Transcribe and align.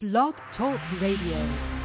Blog 0.00 0.34
Talk 0.56 0.78
Radio. 1.00 1.77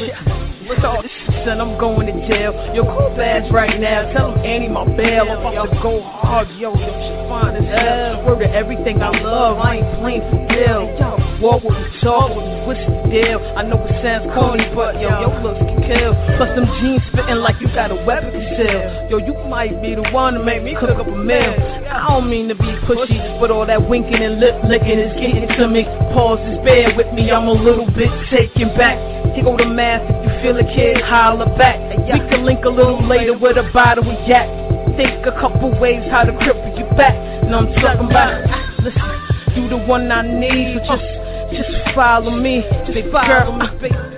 Shit, 0.00 1.60
I'm 1.60 1.76
going 1.78 2.06
to 2.06 2.14
jail. 2.26 2.56
Yo, 2.74 2.84
call 2.84 3.12
fast 3.16 3.52
right 3.52 3.78
now. 3.78 4.10
Tell 4.12 4.32
him 4.32 4.44
Annie 4.44 4.68
my 4.68 4.84
bail. 4.96 5.28
I'm 5.28 5.44
about 5.44 5.68
to 5.68 5.80
go 5.82 6.00
hard. 6.00 6.48
Yo, 6.56 6.72
yo, 6.72 6.88
she 7.04 7.12
fine 7.28 7.56
as 7.56 7.68
hell. 7.68 8.24
Word 8.24 8.40
to 8.40 8.48
everything 8.48 9.02
I 9.02 9.10
love. 9.20 9.58
I 9.58 9.76
ain't 9.76 10.00
playing 10.00 10.24
for 10.32 10.40
Bill. 10.48 10.88
Yo, 10.96 11.40
walk 11.44 11.64
with 11.64 11.76
me, 11.76 11.84
talk 12.00 12.32
with 12.32 12.48
me. 12.48 12.64
What's 12.64 12.80
the 12.80 13.12
deal? 13.12 13.44
I 13.56 13.62
know 13.62 13.76
it 13.84 13.92
sounds 14.00 14.32
corny, 14.32 14.64
but 14.72 14.96
yo, 15.00 15.20
yo, 15.20 15.28
looks 15.44 15.60
can 15.60 15.84
kill. 15.84 16.16
Plus 16.40 16.48
them 16.56 16.64
jeans 16.80 17.04
fitting 17.12 17.44
like 17.44 17.60
you 17.60 17.68
got 17.76 17.92
a 17.92 18.00
weapon 18.08 18.32
concealed. 18.32 19.12
Yo, 19.12 19.20
you 19.20 19.36
might 19.52 19.76
be 19.84 19.92
the 19.96 20.08
one 20.16 20.32
to 20.32 20.40
make 20.40 20.62
me 20.62 20.76
cook 20.80 20.96
up 20.96 21.08
a 21.08 21.12
meal. 21.12 21.52
I 21.92 22.08
don't 22.08 22.30
mean 22.30 22.48
to 22.48 22.54
be 22.54 22.72
pushy, 22.88 23.20
but 23.36 23.50
all 23.50 23.66
that 23.66 23.84
winking 23.84 24.22
and 24.22 24.40
lip 24.40 24.56
licking 24.64 24.96
is 24.96 25.12
getting 25.20 25.44
to 25.44 25.68
me. 25.68 25.84
Pause 26.16 26.40
is 26.56 26.58
bear 26.64 26.96
with 26.96 27.12
me. 27.12 27.30
I'm 27.30 27.48
a 27.48 27.52
little 27.52 27.90
bit 27.92 28.08
taken 28.32 28.72
back. 28.80 29.09
Here 29.34 29.44
go 29.44 29.56
the 29.56 29.66
math. 29.66 30.02
If 30.08 30.24
you 30.24 30.32
feel 30.42 30.56
a 30.58 30.64
kid, 30.74 31.00
holler 31.02 31.46
back. 31.56 31.78
We 31.96 32.18
can 32.28 32.44
link 32.44 32.64
a 32.64 32.68
little 32.68 33.06
later 33.06 33.38
with 33.38 33.56
a 33.56 33.70
bottle 33.72 34.10
of 34.10 34.28
yak. 34.28 34.48
Think 34.96 35.24
a 35.26 35.32
couple 35.40 35.70
ways 35.78 36.02
how 36.10 36.24
to 36.24 36.32
cripple 36.32 36.76
you 36.76 36.84
back. 36.96 37.14
And 37.14 37.54
I'm 37.54 37.72
talking 37.74 38.10
about, 38.10 38.44
listen, 38.82 39.56
you 39.56 39.68
the 39.68 39.78
one 39.78 40.10
I 40.10 40.22
need, 40.22 40.78
but 40.78 40.84
just, 40.84 41.70
just 41.70 41.94
follow 41.94 42.30
me. 42.30 42.62
Just 42.86 43.10
follow 43.12 44.09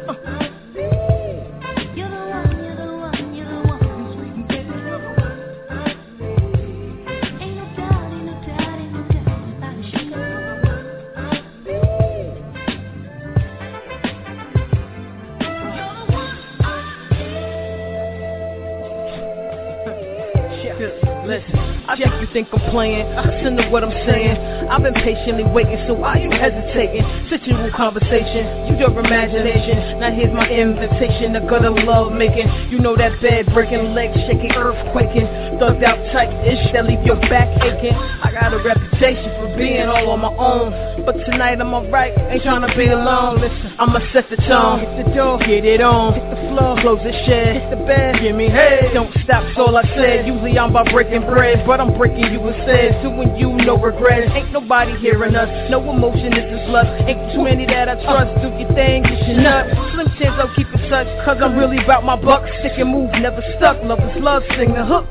playing. 22.73 23.05
Listen 23.29 23.61
to 23.61 23.69
what 23.69 23.85
I'm 23.85 23.93
saying. 24.09 24.35
I've 24.73 24.83
been 24.83 24.97
patiently 25.05 25.45
waiting, 25.45 25.77
so 25.87 25.93
why 25.93 26.17
you 26.17 26.33
hesitating? 26.33 27.05
Sensual 27.29 27.71
conversation, 27.77 28.73
use 28.73 28.81
your 28.81 28.97
imagination. 28.97 30.01
Now 30.01 30.11
here's 30.11 30.33
my 30.33 30.49
invitation, 30.49 31.37
to 31.37 31.45
of 31.69 31.77
love 31.85 32.17
making. 32.17 32.49
You 32.73 32.81
know 32.81 32.97
that 32.97 33.21
bed 33.21 33.53
breaking, 33.53 33.93
legs 33.93 34.17
shaking, 34.25 34.57
earth 34.57 34.81
quaking. 34.97 35.29
Thugged 35.61 35.85
out 35.85 36.01
tight 36.17 36.33
ish 36.49 36.73
that 36.73 36.89
leave 36.89 37.05
your 37.05 37.21
back 37.29 37.47
aching. 37.61 37.95
I 37.95 38.33
got 38.33 38.57
a 38.57 38.59
reputation 38.65 39.29
for 39.37 39.53
being 39.55 39.87
all 39.87 40.11
on 40.11 40.21
my 40.25 40.33
own. 40.41 40.92
But 41.05 41.19
tonight 41.27 41.59
I'm 41.61 41.75
alright, 41.75 42.15
ain't 42.31 42.43
trying 42.43 42.63
to 42.63 42.71
be 42.79 42.87
alone. 42.87 43.41
Listen, 43.41 43.75
I'ma 43.79 43.99
set 44.13 44.31
the 44.31 44.37
tone. 44.47 44.87
Hit 44.87 45.05
the 45.05 45.15
door, 45.15 45.39
get 45.39 45.65
it 45.67 45.81
on. 45.81 46.15
Hit 46.15 46.23
the 46.31 46.39
floor, 46.47 46.79
close 46.79 47.03
the 47.03 47.11
shed. 47.27 47.59
Hit 47.59 47.71
the 47.75 47.83
bed, 47.83 48.23
give 48.23 48.37
me 48.37 48.49
head. 48.49 48.95
Don't 48.95 49.11
stop, 49.27 49.43
that's 49.43 49.59
all 49.59 49.77
I 49.77 49.83
said. 49.99 50.27
Usually 50.31 50.57
I'm 50.57 50.71
about 50.71 50.95
breaking 50.95 51.27
bread, 51.27 51.67
but 51.67 51.81
I'm 51.81 51.99
breaking 51.99 52.31
you 52.31 52.39
instead. 52.47 53.03
Doing 53.03 53.35
you, 53.35 53.51
no 53.67 53.75
regrets. 53.83 54.31
Ain't 54.31 54.53
nobody 54.53 54.95
hearing 55.03 55.35
us. 55.35 55.51
No 55.71 55.83
emotion, 55.91 56.31
this 56.31 56.47
is 56.47 56.63
lust. 56.71 56.91
Ain't 57.11 57.35
too 57.35 57.43
many 57.43 57.67
that 57.67 57.89
I 57.89 57.99
trust. 58.07 58.39
Do 58.39 58.55
your 58.55 58.71
thing, 58.71 59.03
get 59.03 59.27
your 59.27 59.43
nut. 59.43 59.75
Slim 59.91 60.07
chance 60.23 60.39
I'll 60.39 60.55
keep 60.55 60.71
in 60.71 60.87
touch, 60.87 61.11
cause 61.27 61.43
I'm 61.43 61.59
really 61.59 61.83
about 61.83 62.05
my 62.05 62.15
buck. 62.15 62.47
Stick 62.63 62.79
and 62.79 62.95
move, 62.95 63.11
never 63.19 63.43
stuck. 63.59 63.83
Love 63.83 63.99
is 63.99 64.23
love, 64.23 64.47
sing 64.55 64.71
the 64.71 64.87
hook. 64.87 65.11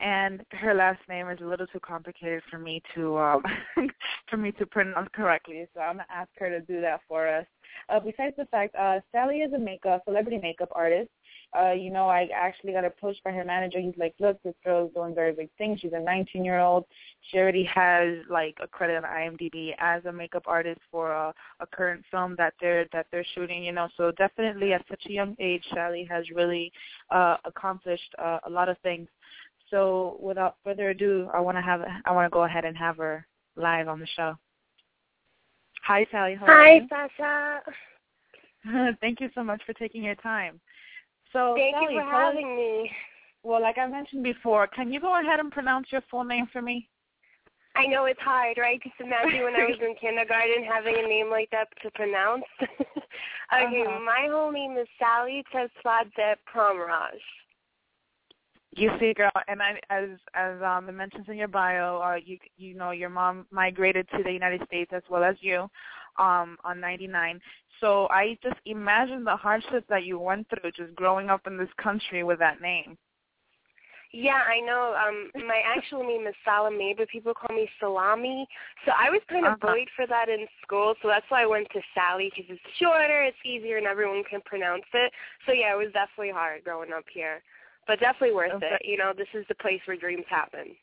and 0.00 0.44
her 0.52 0.74
last 0.74 1.00
name 1.08 1.28
is 1.28 1.40
a 1.40 1.46
little 1.46 1.66
too 1.66 1.80
complicated 1.80 2.42
for 2.50 2.58
me 2.58 2.82
to 2.94 3.18
um, 3.18 3.42
for 4.30 4.36
me 4.36 4.52
to 4.52 4.66
pronounce 4.66 5.08
correctly. 5.14 5.66
So 5.74 5.80
I'm 5.80 5.96
gonna 5.96 6.06
ask 6.12 6.30
her 6.38 6.48
to 6.50 6.60
do 6.60 6.80
that 6.80 7.00
for 7.08 7.28
us. 7.28 7.46
Uh, 7.88 8.00
besides 8.00 8.34
the 8.36 8.46
fact, 8.46 8.74
uh, 8.76 9.00
Sally 9.12 9.38
is 9.38 9.52
a 9.52 9.58
makeup 9.58 10.02
celebrity 10.04 10.38
makeup 10.38 10.70
artist. 10.72 11.10
Uh, 11.58 11.72
you 11.72 11.90
know, 11.90 12.08
I 12.08 12.28
actually 12.34 12.72
got 12.72 12.84
approached 12.84 13.24
by 13.24 13.30
her 13.30 13.44
manager. 13.44 13.80
He's 13.80 13.96
like, 13.96 14.14
look, 14.20 14.42
this 14.42 14.54
girl 14.62 14.86
is 14.86 14.92
doing 14.92 15.14
very 15.14 15.32
big 15.32 15.48
things. 15.56 15.80
She's 15.80 15.92
a 15.92 15.96
19-year-old. 15.96 16.84
She 17.30 17.38
already 17.38 17.64
has 17.64 18.18
like 18.28 18.58
a 18.62 18.68
credit 18.68 19.02
on 19.02 19.04
IMDb 19.04 19.70
as 19.78 20.04
a 20.04 20.12
makeup 20.12 20.42
artist 20.46 20.80
for 20.90 21.12
a, 21.12 21.32
a 21.60 21.66
current 21.66 22.04
film 22.10 22.34
that 22.36 22.52
they're 22.60 22.86
that 22.92 23.06
they're 23.10 23.24
shooting. 23.34 23.64
You 23.64 23.72
know, 23.72 23.88
so 23.96 24.12
definitely 24.12 24.74
at 24.74 24.84
such 24.90 25.04
a 25.08 25.12
young 25.12 25.36
age, 25.38 25.64
Sally 25.72 26.06
has 26.10 26.28
really 26.34 26.70
uh, 27.10 27.36
accomplished 27.46 28.14
uh, 28.22 28.40
a 28.46 28.50
lot 28.50 28.68
of 28.68 28.76
things. 28.78 29.08
So 29.70 30.16
without 30.20 30.56
further 30.64 30.90
ado, 30.90 31.28
I 31.34 31.40
want 31.40 31.56
to 31.56 31.62
have 31.62 31.82
I 32.04 32.12
want 32.12 32.26
to 32.26 32.34
go 32.34 32.44
ahead 32.44 32.64
and 32.64 32.76
have 32.76 32.96
her 32.96 33.26
live 33.56 33.88
on 33.88 34.00
the 34.00 34.06
show. 34.16 34.34
Hi, 35.84 36.06
Sally. 36.10 36.36
Hi. 36.40 36.80
Sasha. 36.88 37.60
Thank 39.00 39.20
you 39.20 39.30
so 39.34 39.42
much 39.42 39.62
for 39.64 39.72
taking 39.74 40.02
your 40.02 40.16
time. 40.16 40.60
So, 41.32 41.54
Thank 41.56 41.76
Sally, 41.76 41.94
you 41.94 42.00
for 42.00 42.06
having 42.06 42.56
me. 42.56 42.90
Well, 43.42 43.62
like 43.62 43.78
I 43.78 43.86
mentioned 43.86 44.22
before, 44.22 44.66
can 44.66 44.92
you 44.92 45.00
go 45.00 45.20
ahead 45.20 45.40
and 45.40 45.50
pronounce 45.50 45.88
your 45.92 46.02
full 46.10 46.24
name 46.24 46.46
for 46.52 46.60
me? 46.60 46.88
I 47.76 47.86
know 47.86 48.06
it's 48.06 48.20
hard, 48.20 48.58
right? 48.58 48.80
Just 48.82 48.96
imagine 48.98 49.44
when 49.44 49.54
I 49.54 49.64
was 49.66 49.78
in 49.80 49.94
kindergarten 50.00 50.64
having 50.64 50.96
a 50.98 51.06
name 51.06 51.30
like 51.30 51.48
that 51.52 51.68
to 51.82 51.90
pronounce. 51.92 52.44
okay, 52.60 53.84
Uh-huh. 53.86 54.00
my 54.00 54.26
whole 54.30 54.50
name 54.50 54.76
is 54.76 54.88
Sally 54.98 55.44
Tsertsvadze 55.54 56.36
Pramraj. 56.52 57.20
You 58.78 58.90
see, 59.00 59.12
girl, 59.12 59.30
and 59.48 59.60
I, 59.60 59.80
as 59.90 60.08
as 60.34 60.62
um, 60.62 60.88
it 60.88 60.92
mentions 60.92 61.26
in 61.28 61.36
your 61.36 61.48
bio, 61.48 62.00
uh, 62.00 62.16
you 62.24 62.38
you 62.56 62.74
know 62.74 62.92
your 62.92 63.08
mom 63.10 63.46
migrated 63.50 64.08
to 64.10 64.22
the 64.22 64.30
United 64.30 64.62
States 64.66 64.92
as 64.94 65.02
well 65.10 65.24
as 65.24 65.36
you, 65.40 65.68
um, 66.18 66.56
on 66.64 66.80
'99. 66.80 67.40
So 67.80 68.06
I 68.10 68.38
just 68.42 68.60
imagine 68.66 69.24
the 69.24 69.36
hardships 69.36 69.86
that 69.88 70.04
you 70.04 70.18
went 70.20 70.48
through 70.48 70.70
just 70.72 70.94
growing 70.94 71.28
up 71.28 71.46
in 71.46 71.56
this 71.58 71.68
country 71.82 72.22
with 72.22 72.38
that 72.38 72.60
name. 72.60 72.96
Yeah, 74.12 74.40
I 74.48 74.60
know. 74.60 74.94
Um, 74.96 75.30
my 75.46 75.60
actual 75.66 76.02
name 76.02 76.26
is 76.26 76.34
Salome, 76.44 76.94
but 76.96 77.08
people 77.08 77.34
call 77.34 77.54
me 77.54 77.68
Salami. 77.78 78.46
So 78.86 78.92
I 78.98 79.10
was 79.10 79.20
kind 79.28 79.46
of 79.46 79.52
Uh-huh. 79.54 79.60
bullied 79.60 79.88
for 79.94 80.06
that 80.06 80.28
in 80.30 80.46
school, 80.64 80.94
so 81.02 81.08
that's 81.08 81.26
why 81.28 81.42
I 81.42 81.46
went 81.46 81.68
to 81.72 81.80
Sally 81.94 82.30
because 82.34 82.50
it's 82.50 82.76
shorter, 82.80 83.22
it's 83.24 83.36
easier, 83.44 83.76
and 83.76 83.86
everyone 83.86 84.24
can 84.24 84.40
pronounce 84.46 84.86
it. 84.94 85.12
So 85.46 85.52
yeah, 85.52 85.74
it 85.74 85.78
was 85.78 85.92
definitely 85.92 86.32
hard 86.32 86.64
growing 86.64 86.92
up 86.92 87.04
here, 87.12 87.42
but 87.88 87.98
definitely 87.98 88.36
worth 88.36 88.52
Okay. 88.52 88.76
it. 88.80 88.86
You 88.86 88.98
know, 88.98 89.12
this 89.16 89.26
is 89.34 89.44
the 89.48 89.56
place 89.56 89.80
where 89.86 89.96
dreams 89.96 90.26
happen. 90.28 90.76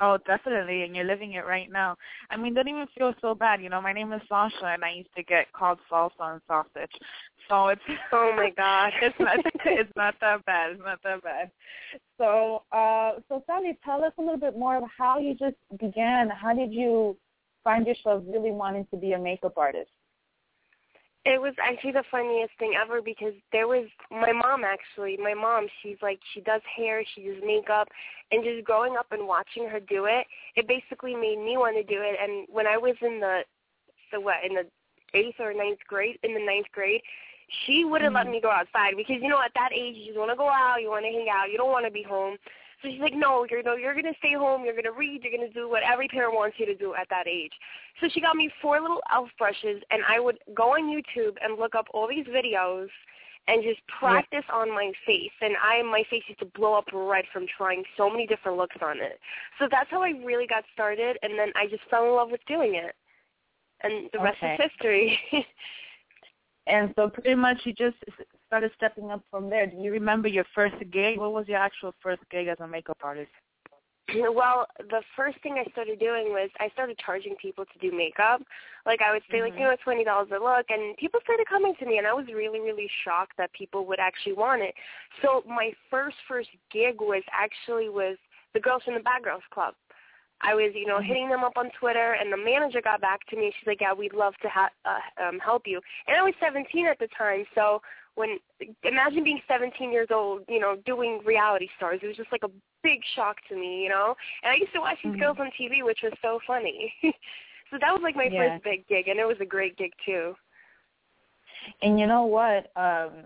Oh, 0.00 0.18
definitely, 0.26 0.82
and 0.82 0.96
you're 0.96 1.04
living 1.04 1.34
it 1.34 1.46
right 1.46 1.70
now. 1.70 1.96
I 2.28 2.36
mean, 2.36 2.54
don't 2.54 2.66
even 2.66 2.86
feel 2.98 3.14
so 3.20 3.32
bad. 3.32 3.62
You 3.62 3.68
know, 3.68 3.80
my 3.80 3.92
name 3.92 4.12
is 4.12 4.22
Sasha, 4.28 4.66
and 4.66 4.84
I 4.84 4.90
used 4.92 5.14
to 5.16 5.22
get 5.22 5.52
called 5.52 5.78
salsa 5.90 6.32
and 6.32 6.40
sausage, 6.48 6.90
so 7.48 7.68
it's 7.68 7.82
Oh 8.12 8.32
my 8.36 8.50
God. 8.56 8.92
it's 9.02 9.16
not 9.20 9.38
it's 9.66 9.92
not 9.94 10.14
that 10.20 10.44
bad. 10.46 10.72
It's 10.72 10.82
not 10.82 10.98
that 11.04 11.22
bad. 11.22 11.50
So, 12.18 12.62
uh, 12.72 13.20
so 13.28 13.44
Sally, 13.46 13.78
tell 13.84 14.02
us 14.02 14.12
a 14.18 14.20
little 14.20 14.36
bit 14.36 14.58
more 14.58 14.78
of 14.78 14.84
how 14.96 15.18
you 15.20 15.34
just 15.34 15.56
began. 15.78 16.28
How 16.28 16.54
did 16.54 16.72
you 16.72 17.16
find 17.62 17.86
yourself 17.86 18.24
really 18.26 18.50
wanting 18.50 18.86
to 18.90 18.96
be 18.96 19.12
a 19.12 19.18
makeup 19.18 19.54
artist? 19.56 19.90
It 21.26 21.40
was 21.40 21.54
actually 21.62 21.92
the 21.92 22.04
funniest 22.10 22.52
thing 22.58 22.74
ever 22.80 23.00
because 23.00 23.32
there 23.50 23.66
was 23.66 23.86
my 24.10 24.32
mom 24.32 24.62
actually. 24.62 25.16
My 25.16 25.32
mom, 25.32 25.68
she's 25.82 25.96
like 26.02 26.20
she 26.34 26.40
does 26.40 26.60
hair, 26.76 27.02
she 27.14 27.22
does 27.22 27.42
makeup, 27.44 27.88
and 28.30 28.44
just 28.44 28.64
growing 28.64 28.96
up 28.98 29.06
and 29.10 29.26
watching 29.26 29.66
her 29.68 29.80
do 29.80 30.04
it, 30.04 30.26
it 30.54 30.68
basically 30.68 31.14
made 31.14 31.38
me 31.38 31.56
want 31.56 31.76
to 31.76 31.82
do 31.82 32.02
it. 32.02 32.16
And 32.22 32.46
when 32.50 32.66
I 32.66 32.76
was 32.76 32.94
in 33.00 33.20
the 33.20 33.40
the 34.12 34.20
what 34.20 34.44
in 34.46 34.54
the 34.54 34.66
eighth 35.14 35.40
or 35.40 35.54
ninth 35.54 35.78
grade, 35.88 36.18
in 36.22 36.34
the 36.34 36.44
ninth 36.44 36.66
grade, 36.72 37.00
she 37.64 37.84
wouldn't 37.84 38.14
let 38.14 38.26
mm. 38.26 38.32
me 38.32 38.40
go 38.40 38.50
outside 38.50 38.94
because 38.96 39.16
you 39.20 39.28
know 39.28 39.40
at 39.40 39.52
that 39.54 39.70
age 39.72 39.96
you 39.96 40.06
just 40.06 40.18
want 40.18 40.30
to 40.30 40.36
go 40.36 40.48
out, 40.48 40.82
you 40.82 40.90
want 40.90 41.04
to 41.04 41.12
hang 41.12 41.28
out, 41.32 41.50
you 41.50 41.56
don't 41.56 41.70
want 41.70 41.86
to 41.86 41.90
be 41.92 42.02
home. 42.02 42.36
So 42.84 42.90
she's 42.90 43.00
like, 43.00 43.14
no, 43.14 43.46
you're 43.50 43.62
no, 43.62 43.76
you're 43.76 43.94
gonna 43.94 44.12
stay 44.18 44.34
home, 44.34 44.64
you're 44.64 44.76
gonna 44.76 44.92
read, 44.92 45.22
you're 45.24 45.32
gonna 45.32 45.50
do 45.50 45.70
what 45.70 45.82
every 45.82 46.06
parent 46.06 46.34
wants 46.34 46.56
you 46.58 46.66
to 46.66 46.74
do 46.74 46.94
at 46.94 47.08
that 47.08 47.26
age. 47.26 47.52
So 48.00 48.08
she 48.12 48.20
got 48.20 48.36
me 48.36 48.50
four 48.60 48.78
little 48.78 49.00
elf 49.12 49.30
brushes, 49.38 49.82
and 49.90 50.02
I 50.06 50.20
would 50.20 50.38
go 50.54 50.74
on 50.74 50.82
YouTube 50.82 51.36
and 51.40 51.58
look 51.58 51.74
up 51.74 51.86
all 51.94 52.06
these 52.06 52.26
videos 52.26 52.88
and 53.48 53.62
just 53.62 53.80
practice 53.98 54.44
on 54.52 54.68
my 54.68 54.92
face. 55.06 55.32
And 55.40 55.54
I, 55.62 55.82
my 55.82 56.02
face 56.10 56.22
used 56.28 56.40
to 56.40 56.46
blow 56.46 56.74
up 56.74 56.84
red 56.92 57.24
from 57.32 57.46
trying 57.56 57.84
so 57.96 58.10
many 58.10 58.26
different 58.26 58.58
looks 58.58 58.76
on 58.82 58.98
it. 58.98 59.18
So 59.58 59.66
that's 59.70 59.90
how 59.90 60.02
I 60.02 60.10
really 60.22 60.46
got 60.46 60.64
started, 60.74 61.18
and 61.22 61.38
then 61.38 61.52
I 61.56 61.66
just 61.66 61.82
fell 61.88 62.04
in 62.04 62.14
love 62.14 62.30
with 62.30 62.40
doing 62.46 62.74
it. 62.74 62.94
And 63.82 64.10
the 64.12 64.18
rest 64.18 64.38
Okay. 64.42 64.54
is 64.54 64.70
history. 64.70 65.18
And 66.66 66.94
so, 66.96 67.10
pretty 67.10 67.34
much, 67.34 67.58
you 67.64 67.74
just 67.74 67.96
started 68.54 68.70
stepping 68.76 69.10
up 69.10 69.20
from 69.32 69.50
there. 69.50 69.66
Do 69.66 69.76
you 69.78 69.90
remember 69.90 70.28
your 70.28 70.44
first 70.54 70.76
gig? 70.92 71.18
What 71.18 71.32
was 71.32 71.48
your 71.48 71.58
actual 71.58 71.92
first 72.00 72.22
gig 72.30 72.46
as 72.46 72.60
a 72.60 72.68
makeup 72.68 72.98
artist? 73.02 73.32
Well, 74.14 74.66
the 74.78 75.02
first 75.16 75.38
thing 75.42 75.54
I 75.58 75.68
started 75.72 75.98
doing 75.98 76.28
was 76.28 76.50
I 76.60 76.68
started 76.68 76.96
charging 77.04 77.34
people 77.34 77.64
to 77.64 77.78
do 77.80 77.96
makeup. 77.96 78.42
Like 78.86 79.02
I 79.02 79.10
would 79.10 79.22
say, 79.28 79.42
like 79.42 79.54
Mhm. 79.54 79.58
you 79.58 79.64
know, 79.64 79.76
twenty 79.82 80.04
dollars 80.04 80.30
a 80.30 80.38
look, 80.38 80.70
and 80.70 80.96
people 80.98 81.20
started 81.22 81.48
coming 81.48 81.74
to 81.76 81.84
me, 81.86 81.98
and 81.98 82.06
I 82.06 82.12
was 82.12 82.26
really, 82.28 82.60
really 82.60 82.88
shocked 83.02 83.36
that 83.38 83.52
people 83.54 83.86
would 83.86 83.98
actually 83.98 84.34
want 84.34 84.62
it. 84.62 84.76
So 85.20 85.42
my 85.48 85.74
first 85.90 86.16
first 86.28 86.50
gig 86.70 87.00
was 87.00 87.24
actually 87.32 87.88
with 87.88 88.20
the 88.52 88.60
Girls 88.60 88.84
from 88.84 88.94
the 88.94 89.00
Bad 89.00 89.24
Girls 89.24 89.42
Club. 89.50 89.74
I 90.42 90.54
was, 90.54 90.74
you 90.74 90.86
know, 90.86 91.00
hitting 91.00 91.28
them 91.28 91.42
up 91.42 91.56
on 91.56 91.70
Twitter, 91.70 92.12
and 92.12 92.30
the 92.30 92.36
manager 92.36 92.82
got 92.82 93.00
back 93.00 93.26
to 93.28 93.36
me. 93.36 93.50
She's 93.58 93.66
like, 93.66 93.80
"Yeah, 93.80 93.94
we'd 93.94 94.12
love 94.12 94.36
to 94.42 94.48
ha- 94.48 94.70
uh, 94.84 95.00
um, 95.16 95.40
help 95.40 95.66
you." 95.66 95.80
And 96.06 96.16
I 96.16 96.22
was 96.22 96.34
17 96.38 96.86
at 96.86 96.98
the 96.98 97.08
time, 97.08 97.46
so 97.54 97.80
when 98.16 98.38
imagine 98.84 99.24
being 99.24 99.40
17 99.48 99.92
years 99.92 100.08
old, 100.10 100.42
you 100.48 100.60
know, 100.60 100.76
doing 100.86 101.20
reality 101.24 101.68
stars. 101.76 102.00
It 102.02 102.06
was 102.06 102.16
just 102.16 102.32
like 102.32 102.44
a 102.44 102.50
big 102.82 103.00
shock 103.14 103.36
to 103.48 103.56
me, 103.56 103.82
you 103.82 103.88
know. 103.88 104.14
And 104.42 104.52
I 104.52 104.56
used 104.56 104.72
to 104.74 104.80
watch 104.80 104.98
these 105.02 105.12
Mhm. 105.12 105.20
girls 105.20 105.36
on 105.40 105.50
TV, 105.58 105.82
which 105.82 106.00
was 106.02 106.12
so 106.22 106.38
funny. 106.46 106.92
so 107.70 107.78
that 107.80 107.92
was 107.92 108.00
like 108.02 108.16
my 108.16 108.30
Yeah. 108.30 108.54
first 108.54 108.64
big 108.64 108.86
gig, 108.88 109.08
and 109.08 109.18
it 109.18 109.26
was 109.26 109.36
a 109.40 109.46
great 109.46 109.76
gig 109.76 109.92
too. 110.04 110.34
And 111.82 111.98
you 111.98 112.06
know 112.06 112.24
what? 112.24 112.70
Um, 112.76 113.24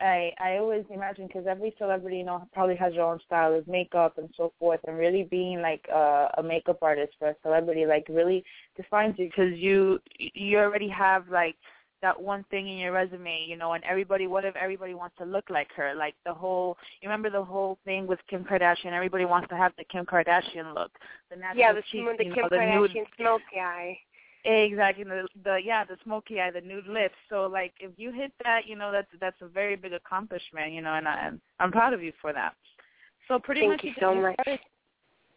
I 0.00 0.32
I 0.40 0.56
always 0.56 0.84
imagine 0.90 1.26
because 1.26 1.46
every 1.46 1.74
celebrity, 1.78 2.18
you 2.18 2.24
know, 2.24 2.48
probably 2.52 2.76
has 2.76 2.94
their 2.94 3.02
own 3.02 3.20
style 3.26 3.54
of 3.54 3.66
makeup 3.68 4.18
and 4.18 4.28
so 4.36 4.52
forth, 4.58 4.80
and 4.86 4.96
really 4.96 5.24
being 5.24 5.60
like 5.60 5.84
a, 5.92 6.30
a 6.38 6.42
makeup 6.42 6.78
artist 6.82 7.12
for 7.18 7.28
a 7.28 7.36
celebrity, 7.42 7.84
like 7.86 8.06
really 8.08 8.42
defines 8.76 9.14
you 9.18 9.26
because 9.26 9.52
you 9.58 10.00
you 10.18 10.58
already 10.58 10.88
have 10.88 11.28
like 11.28 11.56
that 12.02 12.20
one 12.20 12.44
thing 12.50 12.68
in 12.68 12.78
your 12.78 12.92
resume, 12.92 13.44
you 13.48 13.56
know, 13.56 13.72
and 13.72 13.84
everybody, 13.84 14.26
what 14.26 14.44
if 14.44 14.54
everybody 14.56 14.94
wants 14.94 15.16
to 15.18 15.24
look 15.24 15.50
like 15.50 15.68
her? 15.76 15.94
Like 15.94 16.14
the 16.24 16.34
whole, 16.34 16.76
you 17.00 17.08
remember 17.08 17.30
the 17.30 17.44
whole 17.44 17.78
thing 17.84 18.06
with 18.06 18.18
Kim 18.28 18.44
Kardashian? 18.44 18.92
Everybody 18.92 19.24
wants 19.24 19.48
to 19.48 19.56
have 19.56 19.72
the 19.78 19.84
Kim 19.84 20.04
Kardashian 20.04 20.74
look. 20.74 20.90
The 21.30 21.36
natural 21.36 21.58
Yeah, 21.58 21.72
the, 21.72 21.82
cheeks, 21.90 22.08
the 22.18 22.24
Kim 22.24 22.32
know, 22.34 22.48
the 22.50 22.56
Kardashian 22.56 22.94
nude 22.94 23.06
smoky 23.16 23.60
eye. 23.60 23.98
Exactly. 24.44 25.02
The 25.02 25.26
the 25.42 25.58
yeah, 25.62 25.84
the 25.84 25.96
smoky 26.04 26.40
eye, 26.40 26.52
the 26.52 26.60
nude 26.60 26.86
lips. 26.86 27.16
So 27.28 27.46
like 27.46 27.72
if 27.80 27.90
you 27.96 28.12
hit 28.12 28.32
that, 28.44 28.66
you 28.66 28.76
know, 28.76 28.92
that's 28.92 29.08
that's 29.20 29.40
a 29.42 29.48
very 29.48 29.74
big 29.74 29.92
accomplishment, 29.92 30.72
you 30.72 30.82
know, 30.82 30.94
and 30.94 31.08
I 31.08 31.32
I'm 31.58 31.72
proud 31.72 31.92
of 31.92 32.02
you 32.02 32.12
for 32.22 32.32
that. 32.32 32.54
So 33.26 33.40
pretty 33.40 33.62
Thank 33.62 33.72
much 33.72 33.84
you 33.84 33.92
so 33.98 34.14
much. 34.14 34.34
Started, 34.34 34.60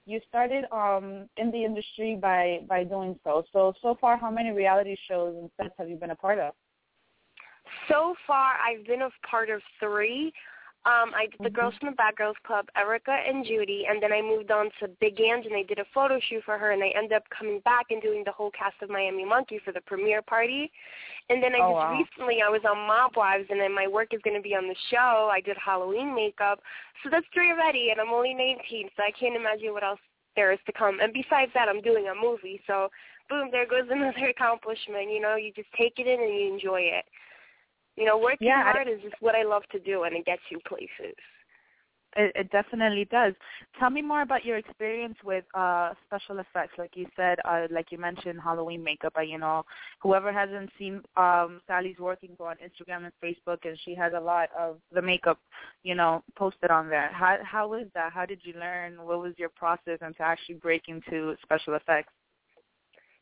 you 0.10 0.20
started 0.28 0.66
um 0.72 1.30
in 1.38 1.52
the 1.52 1.64
industry 1.64 2.18
by 2.20 2.60
by 2.68 2.84
doing 2.84 3.18
so. 3.24 3.44
So 3.54 3.74
so 3.82 3.96
far 4.02 4.18
how 4.18 4.32
many 4.32 4.52
reality 4.52 4.96
shows 5.08 5.36
and 5.38 5.50
sets 5.56 5.76
have 5.78 5.90
you 5.90 5.96
been 5.96 6.12
a 6.12 6.16
part 6.16 6.40
of? 6.40 6.54
So 7.88 8.16
far, 8.26 8.54
I've 8.66 8.86
been 8.86 9.04
a 9.04 9.10
part 9.30 9.50
of 9.50 9.62
three. 9.80 10.32
Um, 10.86 11.12
I 11.14 11.28
did 11.28 11.42
the 11.44 11.50
Mhm. 11.50 11.54
Girls 11.54 11.78
from 11.78 11.90
the 11.90 11.96
Bad 11.96 12.16
Girls 12.16 12.38
Club, 12.44 12.70
Erica 12.76 13.12
and 13.12 13.46
Judy, 13.46 13.86
and 13.86 14.02
then 14.02 14.14
I 14.14 14.22
moved 14.22 14.50
on 14.50 14.72
to 14.80 14.88
Big 14.88 15.20
Ang, 15.20 15.46
and 15.46 15.54
I 15.54 15.64
did 15.64 15.78
a 15.78 15.86
photo 15.94 16.20
shoot 16.22 16.44
for 16.46 16.58
her, 16.58 16.72
and 16.72 16.82
I 16.82 16.88
ended 16.90 17.14
up 17.14 17.30
coming 17.30 17.60
back 17.60 17.92
and 17.92 18.02
doing 18.02 18.24
the 18.24 18.32
whole 18.32 18.50
cast 18.52 18.82
of 18.82 18.90
Miami 18.90 19.26
Monkey 19.26 19.60
for 19.60 19.74
the 19.74 19.82
premiere 19.82 20.22
party. 20.22 20.72
And 21.30 21.44
then 21.44 21.54
I 21.54 21.60
Oh, 21.60 21.72
just 21.72 21.74
wow. 21.74 21.92
recently, 21.92 22.42
I 22.42 22.50
was 22.50 22.64
on 22.64 22.78
Mob 22.88 23.18
Wives, 23.18 23.50
and 23.50 23.60
then 23.60 23.74
my 23.76 23.88
work 23.88 24.14
is 24.14 24.22
going 24.22 24.38
to 24.38 24.42
be 24.42 24.56
on 24.56 24.70
the 24.70 24.76
show. 24.90 25.30
I 25.32 25.42
did 25.42 25.58
Halloween 25.58 26.16
makeup, 26.16 26.62
so 27.04 27.10
that's 27.10 27.28
three 27.34 27.52
already, 27.52 27.92
and 27.92 28.00
I'm 28.00 28.14
only 28.14 28.34
19, 28.34 28.90
so 28.96 29.04
I 29.04 29.12
can't 29.12 29.36
imagine 29.36 29.74
what 29.74 29.84
else 29.84 30.00
there 30.36 30.54
is 30.54 30.60
to 30.66 30.72
come. 30.72 31.02
And 31.02 31.12
besides 31.12 31.52
that, 31.56 31.68
I'm 31.68 31.82
doing 31.82 32.08
a 32.08 32.16
movie, 32.16 32.62
so 32.66 32.90
boom, 33.28 33.50
there 33.52 33.66
goes 33.68 33.88
another 33.90 34.30
accomplishment. 34.30 35.12
You 35.12 35.20
know, 35.20 35.36
you 35.36 35.52
just 35.52 35.72
take 35.74 36.00
it 36.00 36.08
in 36.08 36.22
and 36.22 36.34
you 36.34 36.54
enjoy 36.54 36.82
it. 36.82 37.06
You 38.00 38.06
know, 38.06 38.18
working 38.18 38.48
Yeah, 38.48 38.64
I- 38.66 38.72
hard 38.72 38.88
is 38.88 39.02
just 39.02 39.16
what 39.20 39.36
I 39.36 39.44
love 39.44 39.64
to 39.72 39.80
do, 39.80 40.04
and 40.04 40.16
it 40.16 40.26
gets 40.26 40.42
you 40.50 40.60
places. 40.66 41.16
It, 42.16 42.32
it 42.34 42.50
definitely 42.50 43.06
does. 43.06 43.36
Tell 43.78 43.92
me 43.92 44.02
more 44.02 44.24
about 44.24 44.44
your 44.44 44.58
experience 44.58 45.16
with 45.24 45.44
uh 45.54 45.94
special 46.08 46.40
effects. 46.40 46.74
Like 46.78 46.96
you 46.96 47.06
said, 47.16 47.38
uh, 47.46 47.68
like 47.70 47.92
you 47.92 48.00
mentioned, 48.00 48.40
Halloween 48.42 48.84
makeup. 48.84 49.14
Uh, 49.18 49.22
you 49.22 49.38
know, 49.38 49.64
whoever 50.02 50.32
hasn't 50.32 50.72
seen 50.80 51.02
um 51.18 51.62
Sally's 51.68 52.00
working 52.00 52.36
on 52.40 52.56
Instagram 52.68 53.04
and 53.04 53.14
Facebook, 53.24 53.60
and 53.64 53.78
she 53.86 53.94
has 53.96 54.14
a 54.16 54.20
lot 54.20 54.50
of 54.58 54.78
the 54.92 55.02
makeup, 55.02 55.40
you 55.84 55.94
know, 55.94 56.24
posted 56.36 56.72
on 56.72 56.90
there. 56.90 57.10
How 57.14 57.38
how 57.44 57.74
is 57.74 57.88
that? 57.94 58.12
How 58.12 58.26
did 58.26 58.40
you 58.44 58.54
learn? 58.54 58.96
What 59.06 59.22
was 59.22 59.34
your 59.38 59.50
process 59.50 60.00
into 60.02 60.22
actually 60.24 60.56
break 60.56 60.84
into 60.88 61.36
special 61.44 61.76
effects? 61.76 62.14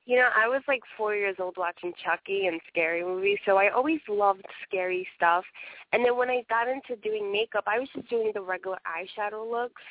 You 0.07 0.15
know, 0.15 0.29
I 0.33 0.47
was 0.47 0.61
like 0.69 0.83
four 0.95 1.15
years 1.15 1.35
old 1.37 1.55
watching 1.57 1.91
Chucky 2.01 2.47
and 2.47 2.61
scary 2.71 3.03
movies, 3.03 3.39
so 3.45 3.57
I 3.57 3.67
always 3.69 3.99
loved 4.07 4.45
scary 4.65 5.05
stuff. 5.17 5.43
And 5.91 6.05
then 6.05 6.15
when 6.15 6.29
I 6.29 6.43
got 6.49 6.69
into 6.69 6.95
doing 7.03 7.29
makeup, 7.29 7.65
I 7.67 7.77
was 7.77 7.89
just 7.93 8.09
doing 8.09 8.31
the 8.33 8.39
regular 8.39 8.77
eyeshadow 8.87 9.51
looks. 9.51 9.81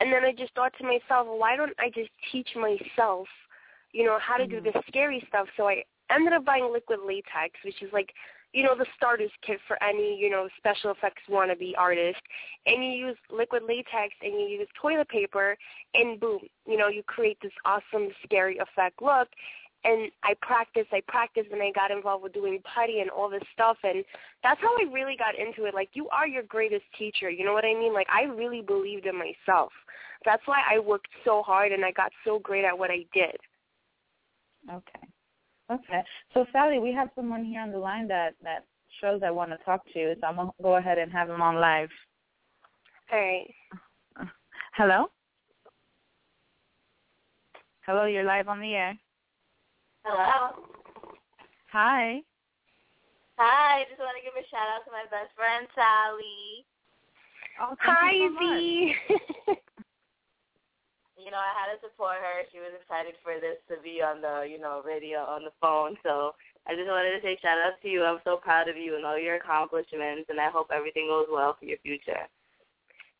And 0.00 0.12
then 0.12 0.22
I 0.22 0.32
just 0.32 0.54
thought 0.54 0.74
to 0.78 0.84
myself, 0.84 1.26
why 1.26 1.56
don't 1.56 1.72
I 1.78 1.88
just 1.88 2.10
teach 2.30 2.50
myself, 2.54 3.26
you 3.92 4.04
know, 4.04 4.18
how 4.20 4.36
to 4.36 4.46
do 4.46 4.56
mm-hmm. 4.56 4.76
the 4.76 4.82
scary 4.86 5.24
stuff? 5.28 5.46
So 5.56 5.66
I 5.66 5.84
ended 6.10 6.34
up 6.34 6.44
buying 6.44 6.70
liquid 6.70 6.98
latex, 7.06 7.54
which 7.64 7.80
is 7.80 7.90
like, 7.90 8.12
you 8.54 8.62
know, 8.62 8.76
the 8.78 8.86
starter's 8.96 9.32
kit 9.44 9.58
for 9.66 9.76
any, 9.82 10.16
you 10.16 10.30
know, 10.30 10.48
special 10.56 10.92
effects 10.92 11.22
wannabe 11.28 11.72
artist. 11.76 12.20
And 12.66 12.84
you 12.84 12.90
use 13.08 13.16
liquid 13.28 13.64
latex 13.66 14.14
and 14.22 14.32
you 14.34 14.46
use 14.46 14.68
toilet 14.80 15.08
paper 15.08 15.56
and 15.92 16.20
boom, 16.20 16.38
you 16.64 16.78
know, 16.78 16.86
you 16.86 17.02
create 17.02 17.36
this 17.42 17.52
awesome 17.64 18.10
scary 18.22 18.58
effect 18.58 19.02
look. 19.02 19.28
And 19.82 20.10
I 20.22 20.34
practiced, 20.40 20.88
I 20.92 21.02
practiced, 21.08 21.50
and 21.52 21.60
I 21.60 21.70
got 21.72 21.90
involved 21.90 22.22
with 22.22 22.32
doing 22.32 22.62
putty 22.74 23.00
and 23.00 23.10
all 23.10 23.28
this 23.28 23.42
stuff. 23.52 23.76
And 23.82 24.02
that's 24.42 24.60
how 24.62 24.74
I 24.78 24.90
really 24.90 25.16
got 25.16 25.38
into 25.38 25.68
it. 25.68 25.74
Like, 25.74 25.90
you 25.92 26.08
are 26.08 26.26
your 26.26 26.44
greatest 26.44 26.84
teacher. 26.96 27.28
You 27.28 27.44
know 27.44 27.52
what 27.52 27.66
I 27.66 27.74
mean? 27.74 27.92
Like, 27.92 28.06
I 28.08 28.22
really 28.22 28.62
believed 28.62 29.04
in 29.04 29.16
myself. 29.18 29.72
That's 30.24 30.42
why 30.46 30.62
I 30.70 30.78
worked 30.78 31.08
so 31.22 31.42
hard 31.42 31.72
and 31.72 31.84
I 31.84 31.90
got 31.90 32.12
so 32.24 32.38
great 32.38 32.64
at 32.64 32.78
what 32.78 32.90
I 32.90 33.04
did. 33.12 33.36
Okay. 34.70 35.13
Okay. 35.70 36.02
So 36.32 36.44
Sally, 36.52 36.78
we 36.78 36.92
have 36.92 37.10
someone 37.14 37.44
here 37.44 37.60
on 37.60 37.72
the 37.72 37.78
line 37.78 38.06
that 38.08 38.34
that 38.42 38.66
shows 39.00 39.22
I 39.24 39.30
want 39.30 39.50
to 39.50 39.56
talk 39.64 39.82
to 39.92 39.98
you, 39.98 40.14
so 40.20 40.26
I'm 40.26 40.36
gonna 40.36 40.50
go 40.62 40.76
ahead 40.76 40.98
and 40.98 41.10
have 41.12 41.30
him 41.30 41.42
on 41.42 41.56
live. 41.56 41.88
All 43.12 43.18
right. 43.18 43.54
Hello. 44.76 45.06
Hello, 47.86 48.06
you're 48.06 48.24
live 48.24 48.48
on 48.48 48.60
the 48.60 48.74
air. 48.74 48.98
Hello. 50.04 50.64
Hi. 51.72 52.20
Hi, 53.36 53.80
I 53.80 53.84
just 53.88 53.98
want 53.98 54.16
to 54.16 54.22
give 54.22 54.34
a 54.34 54.46
shout 54.48 54.68
out 54.68 54.84
to 54.84 54.90
my 54.90 55.04
best 55.10 55.34
friend 55.34 55.66
Sally. 55.74 56.64
Oh, 57.60 57.74
Hi, 57.80 58.12
so 58.12 58.36
Z. 58.40 59.58
you 61.24 61.32
know, 61.32 61.40
I 61.40 61.56
had 61.56 61.72
to 61.72 61.80
support 61.80 62.20
her. 62.20 62.44
She 62.52 62.60
was 62.60 62.76
excited 62.76 63.16
for 63.24 63.40
this 63.40 63.56
to 63.72 63.80
be 63.80 64.04
on 64.04 64.20
the, 64.20 64.44
you 64.44 64.60
know, 64.60 64.84
radio 64.84 65.24
on 65.24 65.42
the 65.42 65.56
phone. 65.56 65.96
So 66.04 66.36
I 66.68 66.76
just 66.76 66.86
wanted 66.86 67.16
to 67.16 67.22
say 67.24 67.40
shout 67.40 67.56
out 67.56 67.80
to 67.80 67.88
you. 67.88 68.04
I'm 68.04 68.20
so 68.24 68.36
proud 68.36 68.68
of 68.68 68.76
you 68.76 68.96
and 68.96 69.04
all 69.04 69.18
your 69.18 69.40
accomplishments, 69.40 70.28
and 70.28 70.38
I 70.38 70.52
hope 70.52 70.68
everything 70.68 71.08
goes 71.08 71.26
well 71.32 71.56
for 71.58 71.64
your 71.64 71.80
future. 71.80 72.28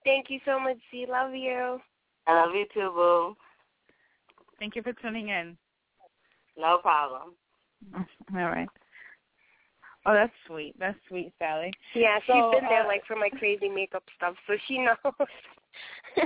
Thank 0.04 0.28
you 0.28 0.38
so 0.44 0.60
much, 0.60 0.76
Z. 0.92 1.06
Love 1.08 1.32
you. 1.32 1.80
I 2.28 2.44
love 2.44 2.54
you 2.54 2.66
too, 2.72 2.92
boo. 2.92 3.36
Thank 4.60 4.76
you 4.76 4.82
for 4.82 4.92
tuning 4.92 5.28
in. 5.28 5.56
No 6.56 6.78
problem. 6.78 7.32
All 7.96 8.52
right. 8.52 8.68
Oh, 10.06 10.12
that's 10.12 10.32
sweet. 10.46 10.74
That's 10.78 10.98
sweet, 11.08 11.32
Sally. 11.38 11.72
Yeah, 11.94 12.18
she's 12.26 12.34
So, 12.34 12.52
been 12.52 12.68
there 12.68 12.84
uh, 12.84 12.86
like 12.86 13.02
for 13.06 13.16
my 13.16 13.30
crazy 13.30 13.68
makeup 13.68 14.04
stuff, 14.16 14.34
so 14.46 14.54
she 14.68 14.78
knows. 14.78 14.96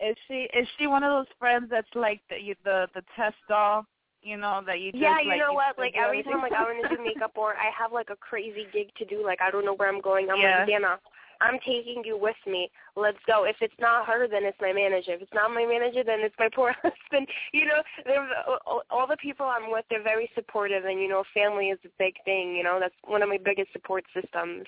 Is 0.00 0.16
she 0.28 0.48
is 0.54 0.66
she 0.78 0.86
one 0.86 1.02
of 1.02 1.10
those 1.10 1.32
friends 1.38 1.66
that's 1.70 1.88
like 1.94 2.20
the 2.28 2.54
the 2.64 2.86
the 2.94 3.02
test 3.16 3.36
doll? 3.48 3.86
You 4.22 4.36
know 4.36 4.62
that 4.66 4.80
you 4.80 4.92
just 4.92 5.02
yeah, 5.02 5.20
you 5.20 5.28
like, 5.30 5.38
know 5.38 5.52
what? 5.52 5.78
Like 5.78 5.94
every 5.96 6.22
time 6.22 6.40
like 6.40 6.52
I 6.52 6.62
want 6.62 6.88
to 6.88 6.96
do 6.96 7.02
makeup 7.02 7.32
or 7.34 7.54
I 7.54 7.70
have 7.76 7.92
like 7.92 8.10
a 8.10 8.16
crazy 8.16 8.66
gig 8.72 8.94
to 8.98 9.04
do, 9.04 9.24
like 9.24 9.40
I 9.40 9.50
don't 9.50 9.64
know 9.64 9.74
where 9.74 9.88
I'm 9.88 10.00
going. 10.00 10.30
I'm 10.30 10.38
Yeah. 10.38 10.58
like, 10.58 10.68
Dana, 10.68 10.98
I'm 11.42 11.58
taking 11.58 12.02
you 12.04 12.16
with 12.16 12.36
me. 12.46 12.70
Let's 12.94 13.18
go. 13.26 13.44
If 13.44 13.56
it's 13.60 13.74
not 13.80 14.06
her, 14.06 14.28
then 14.28 14.44
it's 14.44 14.58
my 14.60 14.72
manager. 14.72 15.12
If 15.14 15.22
it's 15.22 15.34
not 15.34 15.50
my 15.50 15.66
manager, 15.66 16.04
then 16.04 16.20
it's 16.20 16.34
my 16.38 16.48
poor 16.54 16.72
husband. 16.82 17.26
You 17.52 17.66
know, 17.66 17.82
they're, 18.04 18.28
all- 18.64 18.84
all 18.90 19.06
the 19.08 19.16
people 19.16 19.46
I'm 19.46 19.70
with, 19.70 19.84
they're 19.90 20.02
very 20.02 20.30
supportive, 20.34 20.84
and 20.84 21.00
you 21.00 21.08
know, 21.08 21.24
family 21.34 21.70
is 21.70 21.78
a 21.84 21.88
big 21.98 22.14
thing. 22.24 22.54
You 22.54 22.62
know, 22.62 22.78
that's 22.80 22.94
one 23.04 23.22
of 23.22 23.28
my 23.28 23.38
biggest 23.44 23.72
support 23.72 24.04
systems. 24.14 24.66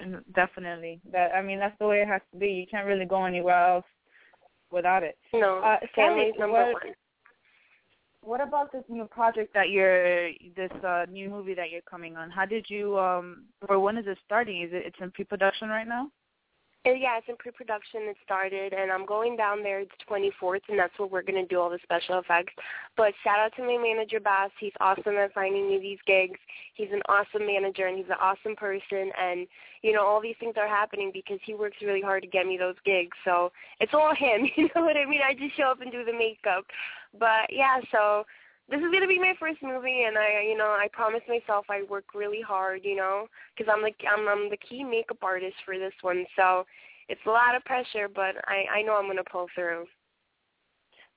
And 0.00 0.22
Definitely. 0.34 1.00
That 1.12 1.34
I 1.34 1.42
mean 1.42 1.58
that's 1.58 1.78
the 1.78 1.86
way 1.86 2.00
it 2.02 2.08
has 2.08 2.22
to 2.32 2.38
be. 2.38 2.48
You 2.48 2.66
can't 2.70 2.86
really 2.86 3.04
go 3.04 3.24
anywhere 3.24 3.58
else 3.74 3.84
without 4.70 5.02
it. 5.02 5.16
Know, 5.32 5.58
Uh, 5.58 5.78
family's 5.94 6.34
Sally, 6.34 6.38
number 6.38 6.72
what- 6.72 6.84
one. 6.84 6.94
What 8.20 8.40
about 8.40 8.72
this 8.72 8.84
new 8.88 9.06
project 9.06 9.54
that 9.54 9.70
you're 9.70 10.30
this 10.54 10.72
uh 10.84 11.06
new 11.08 11.30
movie 11.30 11.54
that 11.54 11.70
you're 11.70 11.82
coming 11.82 12.16
on? 12.16 12.30
How 12.30 12.44
did 12.44 12.68
you 12.68 12.98
um 12.98 13.46
or 13.68 13.78
when 13.78 13.96
is 13.96 14.06
it 14.06 14.18
starting? 14.24 14.62
Is 14.62 14.72
it 14.72 14.84
it's 14.86 15.00
in 15.00 15.10
pre 15.12 15.24
production 15.24 15.68
right 15.68 15.86
now? 15.86 16.10
Uh, 16.86 16.92
yeah, 16.92 17.18
it's 17.18 17.26
in 17.28 17.36
pre-production. 17.36 18.02
It 18.02 18.16
started, 18.24 18.72
and 18.72 18.90
I'm 18.90 19.04
going 19.04 19.36
down 19.36 19.62
there 19.62 19.84
the 19.84 19.90
24th, 20.08 20.60
and 20.68 20.78
that's 20.78 20.96
where 20.98 21.08
we're 21.08 21.22
going 21.22 21.42
to 21.42 21.46
do 21.46 21.60
all 21.60 21.70
the 21.70 21.78
special 21.82 22.18
effects. 22.18 22.54
But 22.96 23.12
shout 23.24 23.38
out 23.38 23.52
to 23.56 23.62
my 23.62 23.76
manager, 23.76 24.20
Bass. 24.20 24.50
He's 24.60 24.72
awesome 24.80 25.16
at 25.16 25.32
finding 25.34 25.68
me 25.68 25.78
these 25.78 25.98
gigs. 26.06 26.38
He's 26.74 26.92
an 26.92 27.02
awesome 27.08 27.46
manager, 27.46 27.86
and 27.86 27.96
he's 27.96 28.06
an 28.06 28.20
awesome 28.20 28.54
person. 28.54 29.10
And, 29.20 29.46
you 29.82 29.92
know, 29.92 30.06
all 30.06 30.20
these 30.20 30.36
things 30.38 30.54
are 30.56 30.68
happening 30.68 31.10
because 31.12 31.40
he 31.44 31.54
works 31.54 31.76
really 31.82 32.02
hard 32.02 32.22
to 32.22 32.28
get 32.28 32.46
me 32.46 32.56
those 32.56 32.76
gigs. 32.84 33.16
So 33.24 33.50
it's 33.80 33.92
all 33.92 34.14
him, 34.14 34.48
you 34.56 34.68
know 34.74 34.82
what 34.82 34.96
I 34.96 35.04
mean? 35.04 35.20
I 35.26 35.34
just 35.34 35.56
show 35.56 35.70
up 35.70 35.80
and 35.80 35.90
do 35.90 36.04
the 36.04 36.12
makeup. 36.12 36.64
But, 37.18 37.50
yeah, 37.50 37.80
so 37.90 38.24
this 38.68 38.78
is 38.80 38.90
going 38.90 39.02
to 39.02 39.08
be 39.08 39.18
my 39.18 39.34
first 39.40 39.62
movie, 39.62 40.04
and 40.06 40.16
I, 40.18 40.42
you 40.48 40.56
know, 40.56 40.66
I 40.78 40.88
promised 40.92 41.26
myself 41.28 41.66
I 41.70 41.82
work 41.88 42.14
really 42.14 42.40
hard, 42.42 42.82
you 42.84 42.96
know, 42.96 43.26
because 43.56 43.72
I'm 43.72 43.82
the 43.82 43.92
I'm, 44.08 44.28
I'm 44.28 44.50
the 44.50 44.56
key 44.58 44.84
makeup 44.84 45.18
artist 45.22 45.56
for 45.64 45.78
this 45.78 45.94
one. 46.02 46.26
So 46.36 46.66
it's 47.08 47.20
a 47.26 47.30
lot 47.30 47.54
of 47.56 47.64
pressure, 47.64 48.08
but 48.14 48.36
I 48.46 48.78
I 48.78 48.82
know 48.82 48.96
I'm 48.96 49.06
going 49.06 49.16
to 49.16 49.24
pull 49.24 49.46
through. 49.54 49.86